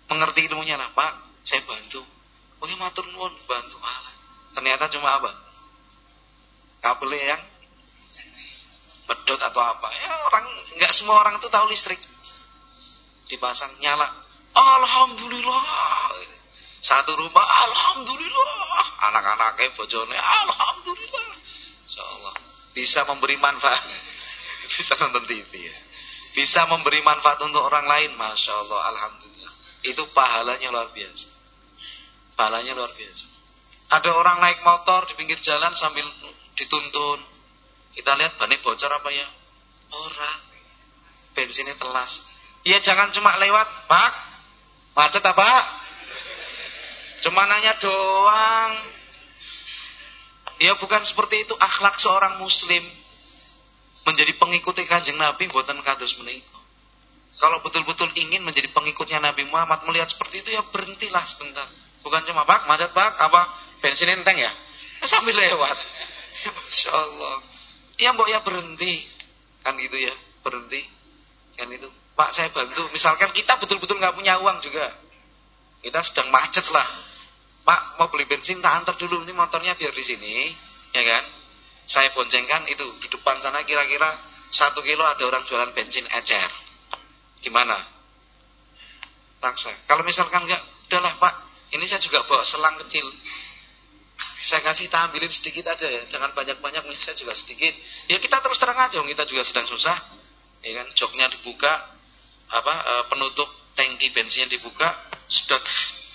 [0.09, 1.45] mengerti ilmunya lah, Pak.
[1.45, 2.01] Saya bantu.
[2.57, 4.13] Oh ya matur nuwun bantu Allah.
[4.57, 5.29] Ternyata cuma apa?
[6.81, 7.43] Kabel yang
[9.05, 9.87] pedot atau apa.
[9.93, 10.45] Ya orang
[10.81, 12.01] nggak semua orang itu tahu listrik.
[13.29, 14.09] Dipasang nyala.
[14.57, 16.15] Alhamdulillah.
[16.81, 18.85] Satu rumah alhamdulillah.
[19.13, 21.27] Anak-anaknya bojone alhamdulillah.
[21.85, 22.42] Insyaallah
[22.73, 23.81] bisa memberi manfaat.
[24.73, 25.75] bisa nonton TV ya
[26.33, 29.53] bisa memberi manfaat untuk orang lain, masya Allah, alhamdulillah.
[29.85, 31.29] Itu pahalanya luar biasa.
[32.33, 33.25] Pahalanya luar biasa.
[33.93, 36.09] Ada orang naik motor di pinggir jalan sambil
[36.57, 37.21] dituntun.
[37.93, 39.29] Kita lihat bannya bocor apa ya?
[39.93, 40.39] Orang.
[41.37, 42.25] Bensinnya telas.
[42.65, 44.13] Ya jangan cuma lewat, Pak.
[44.97, 45.49] Macet apa?
[47.21, 48.73] Cuma nanya doang.
[50.61, 52.83] Ya bukan seperti itu akhlak seorang muslim
[54.03, 56.59] menjadi pengikut kanjeng Nabi buatan kados menika.
[57.39, 61.65] Kalau betul-betul ingin menjadi pengikutnya Nabi Muhammad melihat seperti itu ya berhentilah sebentar.
[62.03, 63.41] Bukan cuma pak, macet pak, apa
[63.79, 64.51] bensin enteng ya?
[65.01, 65.77] ya sambil lewat.
[66.55, 67.35] Masya Allah.
[67.97, 69.07] Ya mbok ya berhenti.
[69.63, 70.83] Kan gitu ya, berhenti.
[71.55, 71.89] Kan itu.
[72.13, 72.85] Pak saya bantu.
[72.93, 74.93] Misalkan kita betul-betul nggak punya uang juga.
[75.81, 76.85] Kita sedang macet lah.
[77.63, 79.23] Pak mau beli bensin tak antar dulu.
[79.23, 80.51] Ini motornya biar di sini.
[80.93, 81.23] Ya kan?
[81.83, 84.15] saya boncengkan itu di depan sana kira-kira
[84.53, 86.47] satu kilo ada orang jualan bensin ecer.
[87.43, 87.75] Gimana?
[89.43, 89.73] Paksa.
[89.89, 91.33] Kalau misalkan enggak, udahlah Pak,
[91.75, 93.03] ini saya juga bawa selang kecil.
[94.39, 97.75] Saya kasih tampilin sedikit aja ya, jangan banyak-banyak, saya juga sedikit.
[98.07, 99.95] Ya kita terus terang aja, kita juga sedang susah.
[100.63, 101.71] Ya kan, joknya dibuka,
[102.47, 104.95] apa e, penutup tangki bensinnya dibuka,
[105.27, 105.59] sudah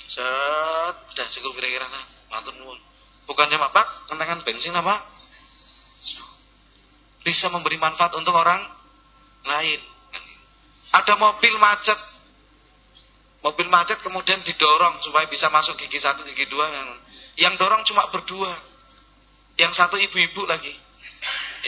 [0.09, 2.81] set, cukup kira-kira nah, matur nuwun.
[3.29, 5.19] Bukan cuma Pak, kentangan bensin apa?
[7.29, 8.65] bisa memberi manfaat untuk orang
[9.45, 9.81] lain.
[10.97, 11.99] Ada mobil macet,
[13.45, 16.73] mobil macet kemudian didorong supaya bisa masuk gigi satu, gigi dua.
[17.37, 18.49] Yang dorong cuma berdua,
[19.61, 20.73] yang satu ibu-ibu lagi,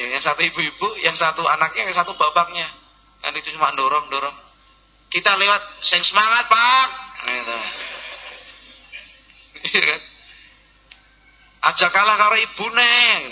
[0.01, 2.65] yang satu ibu-ibu, yang satu anaknya, yang satu bapaknya.
[3.21, 4.37] Kan itu cuma dorong, dorong.
[5.13, 6.89] Kita lewat, sing semangat pak.
[7.29, 7.59] Gitu.
[9.71, 10.01] Iya kan?
[11.61, 12.37] Aja kalah karo
[12.73, 13.23] neng.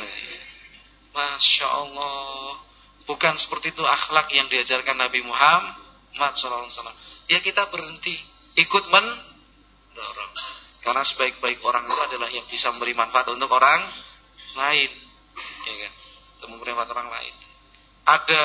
[1.16, 2.60] Masya Allah.
[3.08, 6.68] Bukan seperti itu akhlak yang diajarkan Nabi Muhammad SAW.
[7.32, 8.20] Ya kita berhenti.
[8.58, 10.32] Ikut mendorong.
[10.84, 13.80] Karena sebaik-baik orang itu adalah yang bisa memberi manfaat untuk orang
[14.56, 14.90] lain.
[15.64, 15.92] Ya kan?
[16.38, 17.34] Untuk memberi manfaat orang lain.
[18.08, 18.42] Ada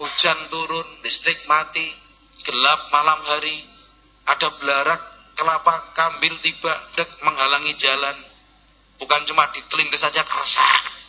[0.00, 1.92] hujan turun, listrik mati,
[2.44, 3.60] gelap malam hari,
[4.24, 8.16] ada belarak kelapa kambil tiba dek menghalangi jalan.
[9.00, 11.00] Bukan cuma ditelindes saja keresak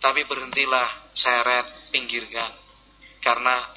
[0.00, 2.48] tapi berhentilah seret, pinggirkan.
[3.20, 3.68] Karena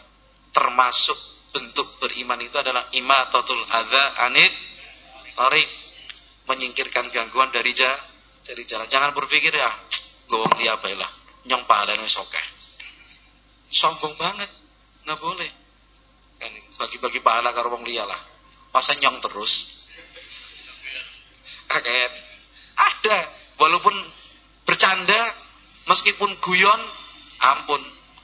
[0.56, 1.20] termasuk
[1.52, 4.50] bentuk beriman itu adalah imatatul adza anit
[5.36, 5.68] tarik
[6.48, 7.92] menyingkirkan gangguan dari ja,
[8.48, 8.88] dari jalan.
[8.88, 9.70] Jangan berpikir ya,
[10.32, 11.12] gowong liya lah,
[11.46, 12.16] nyong pahalane wis.
[13.74, 14.48] Sombong banget,
[15.04, 15.52] nggak boleh.
[16.40, 18.33] Kan bagi-bagi pahala karo wong liya lah.
[18.74, 19.86] Masa nyong terus?
[21.70, 22.14] Kaget.
[22.74, 23.30] Ada,
[23.62, 23.94] walaupun
[24.66, 25.22] bercanda,
[25.86, 26.82] meskipun guyon,
[27.38, 27.82] ampun,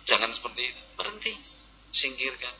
[0.09, 0.81] jangan seperti itu.
[0.97, 1.33] Berhenti,
[1.93, 2.51] singkirkan.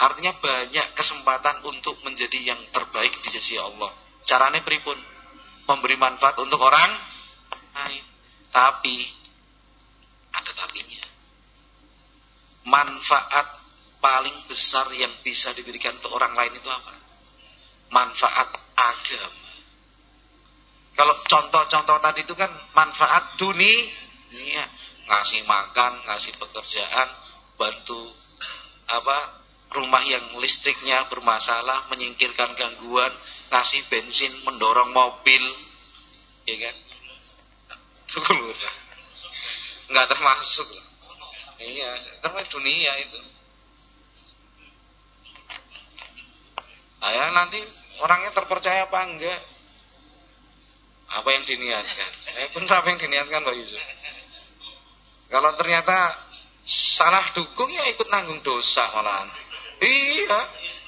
[0.00, 3.92] Artinya banyak kesempatan untuk menjadi yang terbaik di sisi Allah.
[4.26, 4.96] Caranya pripun?
[5.68, 6.90] Memberi manfaat untuk orang
[7.76, 8.04] lain.
[8.50, 8.96] Tapi
[10.34, 11.04] ada tapinya.
[12.66, 13.61] Manfaat
[14.02, 16.92] paling besar yang bisa diberikan untuk orang lain itu apa?
[17.94, 19.42] Manfaat agama.
[20.92, 24.64] Kalau contoh-contoh tadi itu kan manfaat dunia,
[25.08, 27.08] ngasih makan, ngasih pekerjaan,
[27.56, 28.12] bantu
[28.90, 29.40] apa
[29.72, 33.08] rumah yang listriknya bermasalah, menyingkirkan gangguan,
[33.48, 35.44] ngasih bensin, mendorong mobil,
[36.44, 36.76] ya kan?
[39.88, 40.68] Enggak termasuk.
[41.62, 43.20] Iya, termasuk dunia itu.
[47.02, 47.58] Ayah nanti
[47.98, 49.40] orangnya terpercaya apa enggak?
[51.12, 52.10] Apa yang diniatkan?
[52.38, 53.82] Eh benar apa yang diniatkan Pak Yusuf?
[55.26, 56.14] Kalau ternyata
[56.62, 59.34] salah dukung ya ikut nanggung dosa malahan.
[59.82, 60.40] Iya.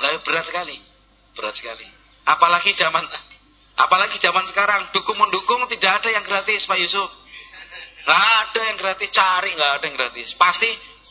[0.00, 0.76] Lah berat sekali.
[1.36, 1.86] Berat sekali.
[2.24, 3.04] Apalagi zaman
[3.80, 7.08] apalagi zaman sekarang dukung mendukung tidak ada yang gratis Pak Yusuf.
[8.00, 10.28] Nggak ada yang gratis, cari nggak ada yang gratis.
[10.36, 10.70] Pasti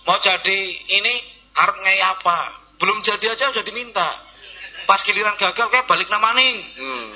[0.10, 0.60] mau jadi
[1.00, 1.14] ini
[1.54, 2.38] harus apa?
[2.82, 4.10] Belum jadi aja udah diminta.
[4.90, 6.56] Pas giliran gagal kayak balik nama nih.
[6.82, 7.14] Hmm.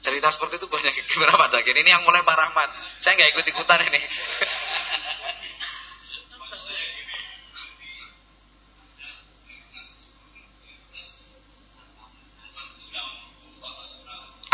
[0.00, 0.94] Cerita seperti itu banyak
[1.42, 1.74] Pak Dagir.
[1.74, 2.70] Ini yang mulai Pak Rahmat.
[3.02, 4.00] Saya nggak ikut-ikutan ini.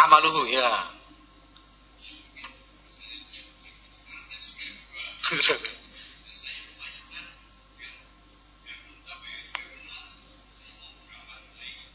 [0.07, 0.71] Amaluhu ya.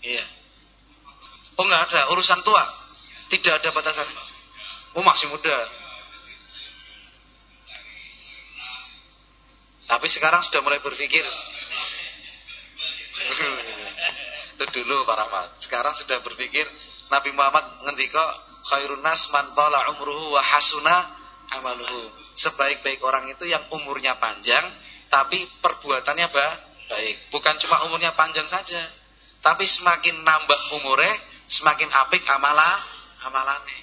[0.04, 0.26] Iya.
[1.56, 2.68] Oh nggak ada urusan tua.
[3.32, 4.04] Tidak ada batasan.
[5.00, 5.56] Oh masih muda.
[9.88, 11.24] Tapi sekarang sudah mulai berpikir.
[14.60, 15.50] Itu dulu Pak Rahmat.
[15.64, 16.68] Sekarang sudah berpikir
[17.12, 18.24] Nabi Muhammad ngendika
[18.72, 21.12] khairun nas man tala umruhu wa hasuna
[21.52, 22.08] amaluhu.
[22.40, 24.64] Sebaik-baik orang itu yang umurnya panjang
[25.12, 27.18] tapi perbuatannya baik.
[27.36, 28.80] Bukan cuma umurnya panjang saja,
[29.44, 31.12] tapi semakin nambah umurnya,
[31.52, 32.80] semakin apik amalah
[33.28, 33.78] amalane.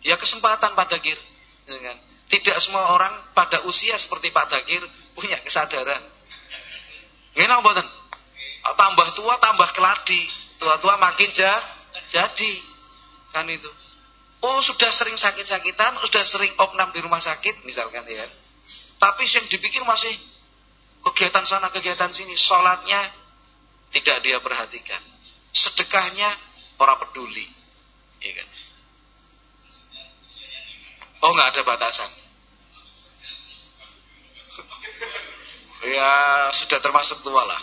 [0.00, 1.20] Ya kesempatan Pak Dagir.
[1.68, 1.96] Ya kan?
[2.30, 4.80] Tidak semua orang pada usia seperti Pak Dagir
[5.12, 6.00] punya kesadaran.
[7.36, 7.84] Gimana mboten?
[8.64, 10.24] Tambah tua tambah keladi.
[10.56, 11.56] Tua-tua makin ja,
[12.08, 12.69] jadi.
[13.30, 13.70] Kan itu.
[14.40, 18.24] Oh sudah sering sakit-sakitan, sudah sering opnam di rumah sakit misalkan ya.
[18.96, 20.12] Tapi yang dipikir masih
[21.04, 22.32] kegiatan sana, kegiatan sini.
[22.36, 23.00] Sholatnya
[23.92, 25.00] tidak dia perhatikan.
[25.52, 26.28] Sedekahnya
[26.80, 27.44] orang peduli.
[28.20, 28.48] Ya kan?
[31.20, 32.10] Oh nggak ada batasan.
[35.80, 36.12] Ya
[36.52, 37.60] sudah termasuk tua lah.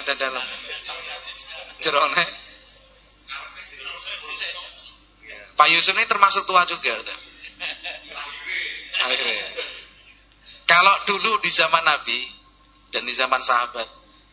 [0.00, 0.44] Udah dalam.
[1.82, 2.24] Jerone.
[5.58, 6.94] Pak Yusuf ini termasuk tua juga.
[8.98, 9.46] Akhirnya.
[10.68, 12.28] Kalau dulu di zaman Nabi
[12.94, 13.88] dan di zaman sahabat,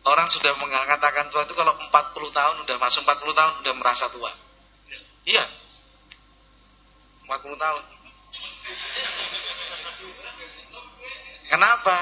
[0.06, 1.90] orang sudah mengatakan tua itu kalau 40
[2.30, 4.30] tahun udah masuk 40 tahun udah merasa tua.
[5.26, 5.42] Iya,
[7.26, 7.82] 40 tahun.
[11.50, 11.96] Kenapa?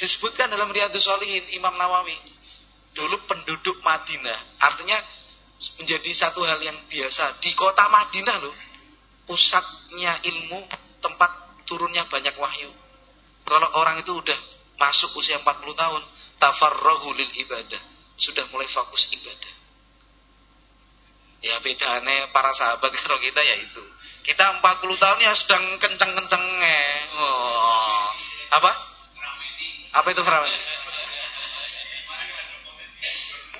[0.00, 2.16] Disebutkan dalam Riyadus Solihin Imam Nawawi.
[3.00, 5.00] Dulu penduduk Madinah, artinya
[5.80, 8.52] menjadi satu hal yang biasa di kota Madinah loh.
[9.24, 10.68] Pusatnya ilmu,
[11.00, 12.68] tempat turunnya banyak wahyu.
[13.48, 14.36] Kalau orang itu udah
[14.76, 16.02] masuk usia 40 tahun,
[16.36, 17.80] tafarrahu lil ibadah,
[18.20, 19.54] sudah mulai fokus ibadah.
[21.40, 23.84] Ya bedanya para sahabat kalau kita ya itu.
[24.20, 26.80] Kita 40 tahun ya sedang kenceng-kencengnya.
[27.16, 28.12] Oh.
[28.60, 28.70] Apa?
[29.96, 30.22] Apa itu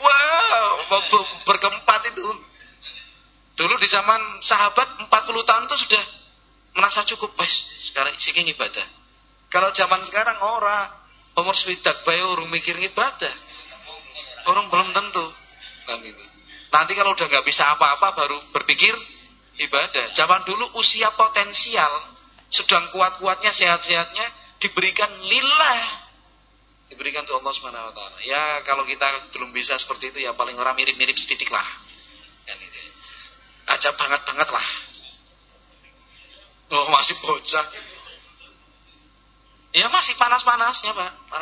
[0.03, 1.15] Ramadi?
[1.17, 2.25] Wow, berkeempat itu.
[3.61, 6.03] Dulu di zaman sahabat 40 tahun itu sudah
[6.73, 8.87] merasa cukup, wes sekarang siking ibadah.
[9.53, 10.89] Kalau zaman sekarang orang
[11.37, 13.35] umur swidak bayi orang mikir ibadah.
[14.49, 15.27] Orang belum tentu
[15.85, 16.25] kan gitu.
[16.71, 18.95] Nanti kalau udah nggak bisa apa-apa baru berpikir
[19.59, 20.15] ibadah.
[20.15, 21.91] Zaman dulu usia potensial
[22.49, 24.27] sedang kuat-kuatnya sehat-sehatnya
[24.63, 25.81] diberikan lillah.
[27.11, 28.17] Diberikan untuk Allah Subhanahu wa taala.
[28.23, 31.67] Ya kalau kita belum bisa seperti itu ya paling orang mirip-mirip sedikit lah.
[32.47, 32.79] Kan gitu.
[33.67, 34.67] Aja banget-banget lah.
[36.71, 37.67] Oh masih bocah.
[39.75, 41.39] Ya masih panas-panasnya Pak, Pak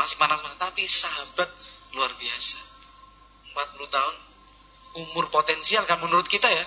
[0.00, 1.52] Masih panas-panas, tapi sahabat
[1.92, 2.56] luar biasa.
[3.52, 4.16] 40 tahun
[4.96, 6.64] umur potensial kan menurut kita ya.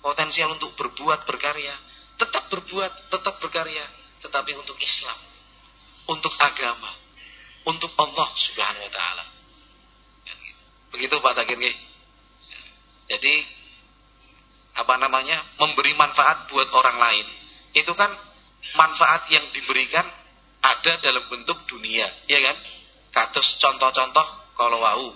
[0.00, 1.76] Potensial untuk berbuat, berkarya.
[2.16, 3.84] Tetap berbuat, tetap berkarya,
[4.24, 5.18] tetapi untuk Islam,
[6.08, 7.03] untuk agama,
[7.64, 9.24] untuk Allah Subhanahu wa taala.
[10.24, 10.62] Kan gitu.
[10.92, 11.58] Begitu Pak Takir
[13.04, 13.34] Jadi
[14.74, 15.38] apa namanya?
[15.60, 17.26] memberi manfaat buat orang lain.
[17.74, 18.10] Itu kan
[18.74, 20.06] manfaat yang diberikan
[20.64, 22.56] ada dalam bentuk dunia, ya kan?
[23.12, 25.08] Kados contoh-contoh kalau wau.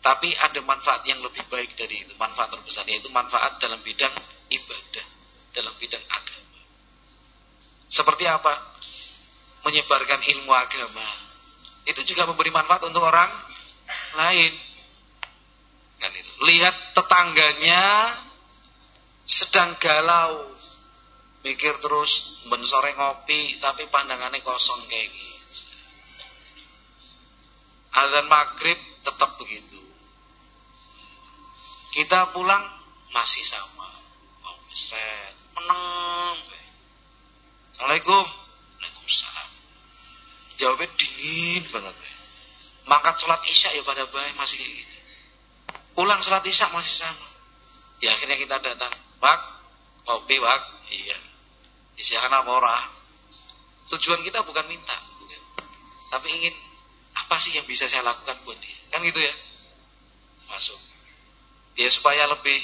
[0.00, 4.12] Tapi ada manfaat yang lebih baik dari itu, manfaat terbesar yaitu manfaat dalam bidang
[4.52, 5.06] ibadah,
[5.56, 6.60] dalam bidang agama.
[7.88, 8.52] Seperti apa?
[9.64, 11.08] Menyebarkan ilmu agama.
[11.84, 13.28] Itu juga memberi manfaat untuk orang
[14.16, 14.52] lain.
[16.00, 16.12] Kan.
[16.44, 17.84] Lihat tetangganya
[19.24, 20.52] sedang galau,
[21.44, 25.32] mikir terus ben sore ngopi tapi pandangannya kosong kayak gitu.
[27.94, 29.80] Azan maghrib tetap begitu.
[31.94, 32.64] Kita pulang
[33.14, 33.86] masih sama.
[34.42, 34.58] Oh,
[35.54, 36.38] menang.
[37.70, 38.24] Assalamualaikum.
[38.26, 39.43] Waalaikumsalam.
[40.60, 41.94] Jawabnya dingin banget.
[41.94, 42.10] Be.
[42.84, 44.96] Mangkat sholat isya ya pada baik masih kayak gitu.
[45.96, 47.28] Pulang sholat isya masih sama.
[47.98, 48.92] Ya akhirnya kita datang.
[49.18, 49.40] Pak,
[50.04, 50.62] kopi pak.
[50.92, 51.18] Iya.
[51.96, 52.90] Isiakan orang?
[53.94, 55.42] Tujuan kita bukan minta, bukan.
[56.10, 56.54] Tapi ingin
[57.14, 58.76] apa sih yang bisa saya lakukan buat dia?
[58.90, 59.34] Kan gitu ya.
[60.50, 60.78] Masuk.
[61.74, 62.58] Ya supaya lebih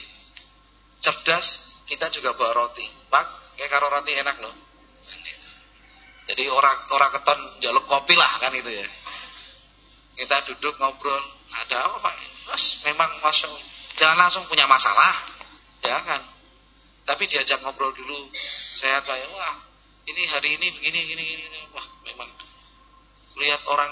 [1.03, 2.87] cerdas, kita juga bawa roti.
[3.11, 4.55] Pak, kayak karo roti enak loh.
[6.31, 8.87] Jadi orang orang keton jaluk kopi lah kan itu ya.
[10.15, 12.15] Kita duduk ngobrol, ada apa Pak?
[12.47, 13.51] Mas, memang masuk
[14.01, 15.13] jangan langsung punya masalah.
[15.85, 16.23] Jangan.
[17.05, 18.31] Tapi diajak ngobrol dulu.
[18.73, 19.59] Saya kayak, wah
[20.07, 21.61] ini hari ini begini, gini, gini.
[21.75, 22.31] Wah memang
[23.37, 23.91] lihat orang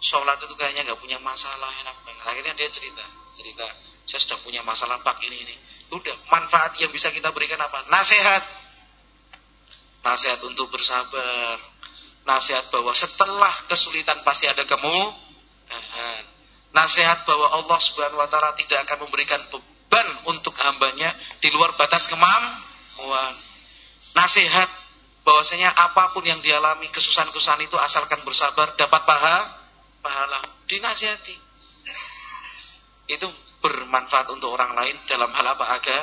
[0.00, 2.24] sholat itu kayaknya nggak punya masalah, enak banget.
[2.24, 3.04] Akhirnya dia cerita,
[3.34, 3.66] cerita,
[4.06, 5.56] saya sudah punya masalah pak ini, ini.
[5.90, 7.86] Udah, manfaat yang bisa kita berikan apa?
[7.90, 8.65] Nasihat.
[10.06, 11.58] Nasihat untuk bersabar.
[12.22, 15.10] Nasihat bahwa setelah kesulitan pasti ada kamu.
[16.70, 21.10] Nasihat bahwa Allah subhanahu wa ta'ala tidak akan memberikan beban untuk hambanya
[21.42, 23.34] di luar batas kemampuan.
[24.14, 24.70] Nasihat
[25.26, 29.36] bahwasanya apa pun yang dialami kesusahan-kesusahan itu asalkan bersabar dapat paha
[30.06, 30.38] pahala.
[30.70, 31.36] Dinasihati.
[33.10, 33.26] Itu
[33.58, 35.98] bermanfaat untuk orang lain dalam hal apa aga?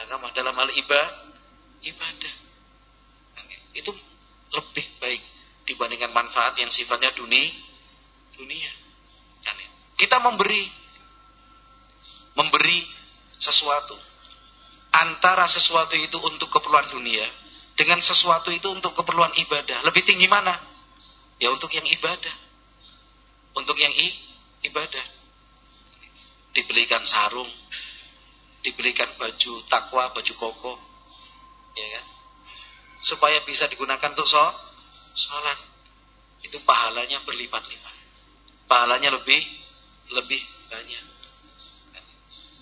[0.00, 1.08] Agama dalam hal ibadah.
[1.84, 2.35] Ibadah.
[3.76, 3.92] Itu
[4.52, 5.22] lebih baik
[5.68, 7.52] dibandingkan manfaat yang sifatnya dunia.
[8.36, 8.70] Dunia.
[9.96, 10.68] Kita memberi
[12.36, 12.84] memberi
[13.40, 13.96] sesuatu.
[14.96, 17.24] Antara sesuatu itu untuk keperluan dunia
[17.76, 19.84] dengan sesuatu itu untuk keperluan ibadah.
[19.84, 20.56] Lebih tinggi mana?
[21.36, 22.36] Ya untuk yang ibadah.
[23.56, 24.08] Untuk yang i,
[24.68, 25.04] ibadah.
[26.56, 27.48] Dibelikan sarung,
[28.64, 30.72] dibelikan baju takwa, baju koko.
[31.76, 32.15] Ya kan?
[33.06, 35.58] Supaya bisa digunakan untuk sholat.
[36.42, 37.94] Itu pahalanya berlipat-lipat.
[38.66, 39.46] Pahalanya lebih
[40.10, 41.16] lebih banyak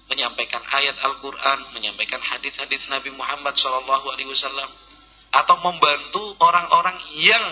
[0.09, 4.69] menyampaikan ayat Al-Quran, menyampaikan hadis-hadis Nabi Muhammad SAW,
[5.35, 7.43] atau membantu orang-orang yang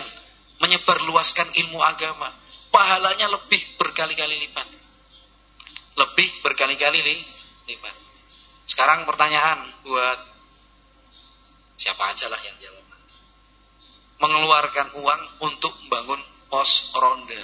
[0.62, 2.30] menyebarluaskan ilmu agama,
[2.70, 4.68] pahalanya lebih berkali-kali lipat.
[5.98, 7.00] Lebih berkali-kali
[7.66, 7.96] lipat.
[8.68, 10.18] Sekarang pertanyaan buat
[11.74, 12.81] siapa aja lah yang jawab.
[14.22, 17.42] Mengeluarkan uang untuk membangun pos ronda.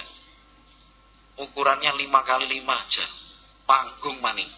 [1.43, 3.05] Ukurannya 5 kali 5 aja.
[3.67, 4.49] Panggung maning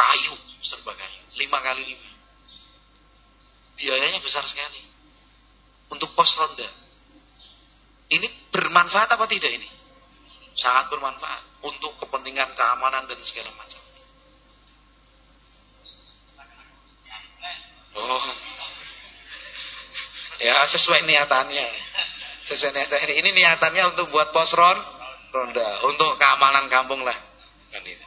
[0.00, 0.34] kayu,
[0.64, 2.10] serba kayu, lima kali lima.
[3.76, 4.80] Biayanya besar sekali
[5.92, 6.68] untuk pos ronda.
[8.10, 9.68] Ini bermanfaat apa tidak ini?
[10.58, 13.78] Sangat bermanfaat untuk kepentingan keamanan dan segala macam.
[17.90, 18.26] Oh,
[20.40, 21.68] ya sesuai niatannya.
[22.48, 23.14] Sesuai niatannya.
[23.20, 24.78] Ini niatannya untuk buat pos ron,
[25.30, 27.14] ronda, untuk keamanan kampung lah.
[27.70, 28.06] Kan itu.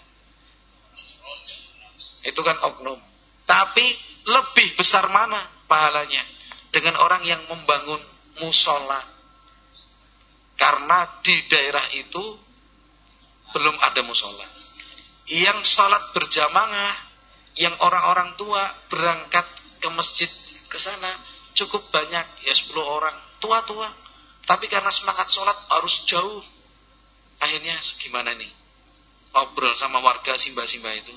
[2.27, 2.99] Itu kan oknum.
[3.45, 3.85] Tapi
[4.27, 6.23] lebih besar mana pahalanya
[6.73, 8.01] dengan orang yang membangun
[8.41, 8.99] musola.
[10.57, 12.23] Karena di daerah itu
[13.53, 14.47] belum ada musola.
[15.27, 16.95] Yang salat berjamaah,
[17.59, 19.45] yang orang-orang tua berangkat
[19.79, 20.31] ke masjid
[20.71, 23.89] ke sana cukup banyak, ya 10 orang, tua-tua.
[24.43, 26.43] Tapi karena semangat sholat harus jauh.
[27.39, 28.51] Akhirnya gimana nih?
[29.33, 31.15] Ngobrol sama warga simba-simba itu.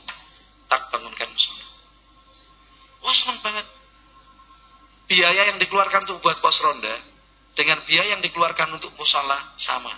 [0.71, 1.67] Tak bangunkan musola.
[3.03, 3.67] Wah senang banget.
[5.07, 6.91] Biaya yang dikeluarkan untuk buat pos ronda
[7.55, 9.95] dengan biaya yang dikeluarkan untuk musola sama.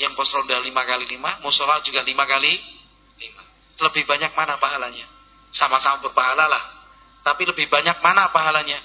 [0.00, 2.56] Yang pos ronda lima kali lima, musola juga lima kali
[3.20, 3.42] lima.
[3.84, 5.04] Lebih banyak mana pahalanya?
[5.52, 6.73] Sama-sama berpahala lah.
[7.24, 8.76] Tapi lebih banyak mana pahalanya?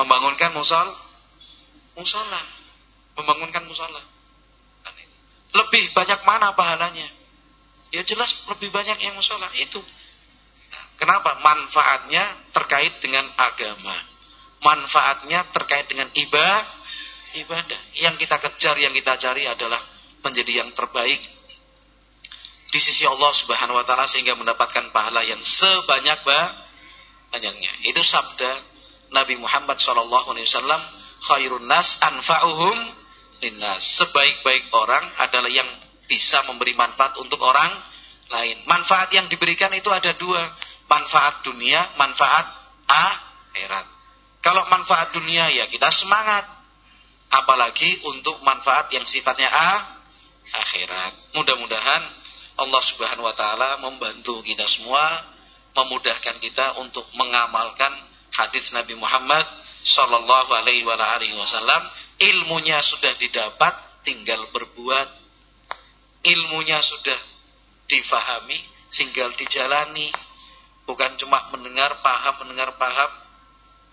[0.00, 0.88] Membangunkan musol,
[1.92, 2.40] musola.
[3.12, 4.00] Membangunkan musola.
[5.52, 7.08] Lebih banyak mana pahalanya?
[7.92, 9.82] Ya jelas lebih banyak yang musola itu.
[10.96, 11.36] Kenapa?
[11.44, 12.24] Manfaatnya
[12.56, 13.96] terkait dengan agama.
[14.64, 16.64] Manfaatnya terkait dengan ibadah.
[17.36, 17.80] Ibadah.
[18.00, 19.80] Yang kita kejar, yang kita cari adalah
[20.24, 21.20] menjadi yang terbaik
[22.70, 26.22] di sisi Allah Subhanahu wa taala sehingga mendapatkan pahala yang sebanyak
[27.30, 27.72] banyaknya.
[27.86, 28.50] Itu sabda
[29.10, 30.82] Nabi Muhammad wasallam,
[31.24, 32.76] khairun nas anfa'uhum
[33.42, 33.82] linnas.
[34.02, 35.66] Sebaik-baik orang adalah yang
[36.06, 37.70] bisa memberi manfaat untuk orang
[38.30, 38.66] lain.
[38.66, 40.42] Manfaat yang diberikan itu ada dua
[40.90, 42.46] manfaat dunia, manfaat
[42.90, 43.86] akhirat.
[44.42, 46.46] Kalau manfaat dunia ya kita semangat.
[47.30, 49.70] Apalagi untuk manfaat yang sifatnya a
[50.50, 51.38] akhirat.
[51.38, 52.02] Mudah-mudahan
[52.58, 55.22] Allah Subhanahu wa taala membantu kita semua,
[55.76, 57.92] memudahkan kita untuk mengamalkan
[58.34, 59.46] hadis Nabi Muhammad
[59.82, 60.84] sallallahu alaihi
[61.36, 61.82] wasallam.
[62.20, 65.08] Ilmunya sudah didapat, tinggal berbuat.
[66.20, 67.16] Ilmunya sudah
[67.88, 68.60] difahami,
[68.92, 70.12] tinggal dijalani
[70.90, 73.14] Bukan cuma mendengar paham, mendengar paham,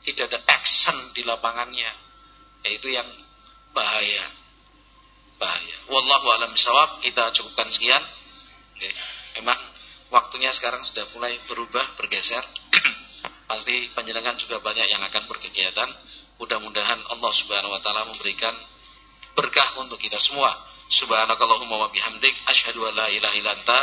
[0.02, 1.94] tidak ada action di lapangannya.
[2.66, 3.06] Yaitu yang
[3.70, 4.26] bahaya.
[5.38, 5.78] Bahaya.
[5.94, 8.02] Wallahu alam sawab, kita cukupkan sekian.
[9.38, 9.62] Memang
[10.14, 12.44] waktunya sekarang sudah mulai berubah, bergeser.
[13.50, 15.90] Pasti penjenengan juga banyak yang akan berkegiatan.
[16.38, 18.54] Mudah-mudahan Allah Subhanahu wa taala memberikan
[19.34, 20.54] berkah untuk kita semua.
[20.88, 23.80] Subhanakallahumma wa bihamdik asyhadu an la ilaha illa anta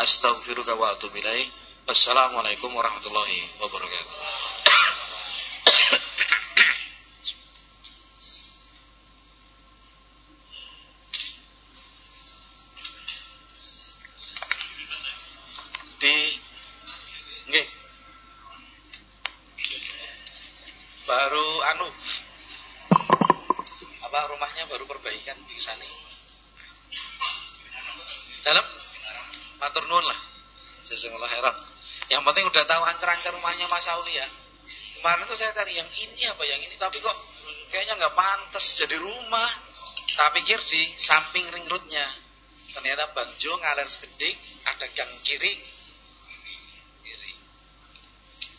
[0.00, 1.48] astaghfiruka wa atubu ilaik.
[1.86, 4.14] Assalamualaikum warahmatullahi wabarakatuh.
[15.96, 16.16] Di
[17.46, 17.66] nggih.
[21.06, 21.86] Baru anu
[24.02, 25.86] apa rumahnya baru perbaikan di sana.
[28.42, 28.66] Dalam
[29.62, 30.18] matur nuwun lah.
[30.82, 31.56] Jazakallahu khairan.
[32.06, 32.46] Yang penting
[33.06, 34.26] ancer-ancer rumahnya Mas Auli ya.
[34.98, 37.14] Kemarin tuh saya cari yang ini apa yang ini, tapi kok
[37.70, 39.46] kayaknya nggak pantas jadi rumah.
[40.18, 42.02] Tak pikir di samping ring roadnya.
[42.74, 44.34] Ternyata Bang Jo ngalir sekedik,
[44.66, 45.62] ada gang kiri.
[47.06, 47.32] Kiri.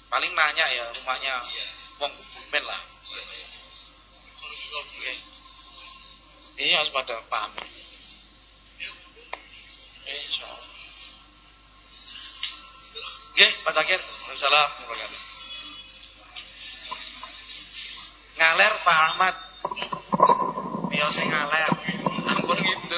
[0.08, 1.34] Paling nanya ya rumahnya
[2.00, 2.82] Wong Bumen lah.
[4.78, 5.14] Oke.
[6.58, 7.52] Iya harus pada paham.
[10.08, 10.77] Insya Allah.
[13.38, 14.02] Oke, Pak Takir.
[14.02, 14.70] Waalaikumsalam
[18.34, 19.36] Ngaler Pak Ahmad.
[20.90, 21.70] Biasa ngaler.
[22.34, 22.98] Ampun gitu.